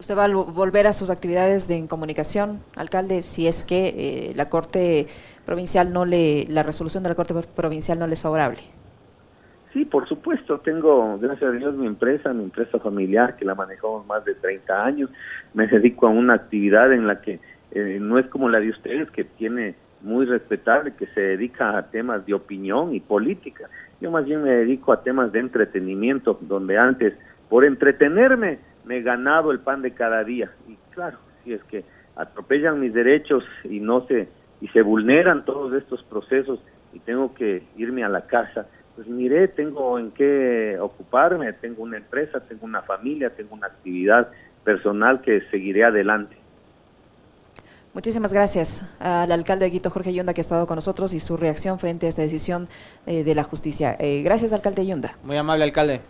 ¿Usted 0.00 0.16
va 0.16 0.24
a 0.24 0.34
volver 0.34 0.86
a 0.86 0.94
sus 0.94 1.10
actividades 1.10 1.68
de 1.68 1.86
comunicación, 1.86 2.60
alcalde, 2.74 3.20
si 3.20 3.46
es 3.46 3.64
que 3.64 3.88
eh, 3.88 4.32
la 4.34 4.48
Corte 4.48 5.08
Provincial 5.44 5.92
no 5.92 6.04
le, 6.04 6.46
la 6.48 6.62
resolución 6.62 7.02
de 7.02 7.08
la 7.10 7.14
Corte 7.14 7.34
Provincial 7.54 7.98
no 7.98 8.06
le 8.06 8.14
es 8.14 8.22
favorable? 8.22 8.60
Sí, 9.72 9.84
por 9.84 10.08
supuesto. 10.08 10.58
Tengo, 10.58 11.18
gracias 11.18 11.50
a 11.50 11.52
Dios, 11.52 11.74
mi 11.74 11.86
empresa, 11.86 12.32
mi 12.32 12.44
empresa 12.44 12.78
familiar, 12.78 13.36
que 13.36 13.44
la 13.44 13.54
manejamos 13.54 14.06
más 14.06 14.24
de 14.24 14.34
30 14.34 14.84
años. 14.84 15.10
Me 15.54 15.66
dedico 15.66 16.06
a 16.06 16.10
una 16.10 16.34
actividad 16.34 16.92
en 16.92 17.06
la 17.06 17.20
que 17.20 17.40
eh, 17.72 17.98
no 18.00 18.18
es 18.18 18.26
como 18.26 18.48
la 18.48 18.58
de 18.58 18.70
ustedes, 18.70 19.10
que 19.10 19.24
tiene 19.24 19.76
muy 20.02 20.26
respetable, 20.26 20.94
que 20.94 21.06
se 21.08 21.20
dedica 21.20 21.76
a 21.76 21.90
temas 21.90 22.26
de 22.26 22.34
opinión 22.34 22.94
y 22.94 23.00
política. 23.00 23.68
Yo 24.00 24.10
más 24.10 24.24
bien 24.24 24.42
me 24.42 24.50
dedico 24.50 24.92
a 24.92 25.02
temas 25.02 25.30
de 25.30 25.40
entretenimiento, 25.40 26.38
donde 26.40 26.76
antes, 26.78 27.14
por 27.48 27.64
entretenerme, 27.64 28.58
me 28.84 28.98
he 28.98 29.02
ganado 29.02 29.52
el 29.52 29.60
pan 29.60 29.82
de 29.82 29.92
cada 29.92 30.24
día. 30.24 30.50
Y 30.66 30.76
claro, 30.94 31.18
si 31.44 31.52
es 31.52 31.62
que 31.64 31.84
atropellan 32.16 32.80
mis 32.80 32.92
derechos 32.92 33.44
y 33.64 33.78
no 33.78 34.06
se 34.06 34.28
y 34.60 34.68
se 34.68 34.82
vulneran 34.82 35.44
todos 35.44 35.72
estos 35.74 36.02
procesos 36.04 36.60
y 36.92 36.98
tengo 37.00 37.34
que 37.34 37.62
irme 37.76 38.04
a 38.04 38.08
la 38.08 38.26
casa, 38.26 38.66
pues 38.96 39.06
miré, 39.08 39.48
tengo 39.48 39.98
en 39.98 40.10
qué 40.10 40.78
ocuparme, 40.80 41.52
tengo 41.54 41.82
una 41.82 41.96
empresa, 41.96 42.40
tengo 42.40 42.66
una 42.66 42.82
familia, 42.82 43.30
tengo 43.30 43.54
una 43.54 43.68
actividad 43.68 44.28
personal 44.64 45.20
que 45.22 45.40
seguiré 45.50 45.84
adelante. 45.84 46.36
Muchísimas 47.92 48.32
gracias 48.32 48.82
al 49.00 49.32
alcalde 49.32 49.64
de 49.64 49.72
Quito, 49.72 49.90
Jorge 49.90 50.12
Yunda, 50.12 50.32
que 50.32 50.40
ha 50.40 50.42
estado 50.42 50.66
con 50.66 50.76
nosotros 50.76 51.12
y 51.12 51.18
su 51.18 51.36
reacción 51.36 51.80
frente 51.80 52.06
a 52.06 52.08
esta 52.08 52.22
decisión 52.22 52.68
eh, 53.06 53.24
de 53.24 53.34
la 53.34 53.42
justicia. 53.42 53.96
Eh, 53.98 54.22
gracias, 54.22 54.52
alcalde 54.52 54.86
Yunda. 54.86 55.16
Muy 55.24 55.36
amable, 55.36 55.64
alcalde. 55.64 56.00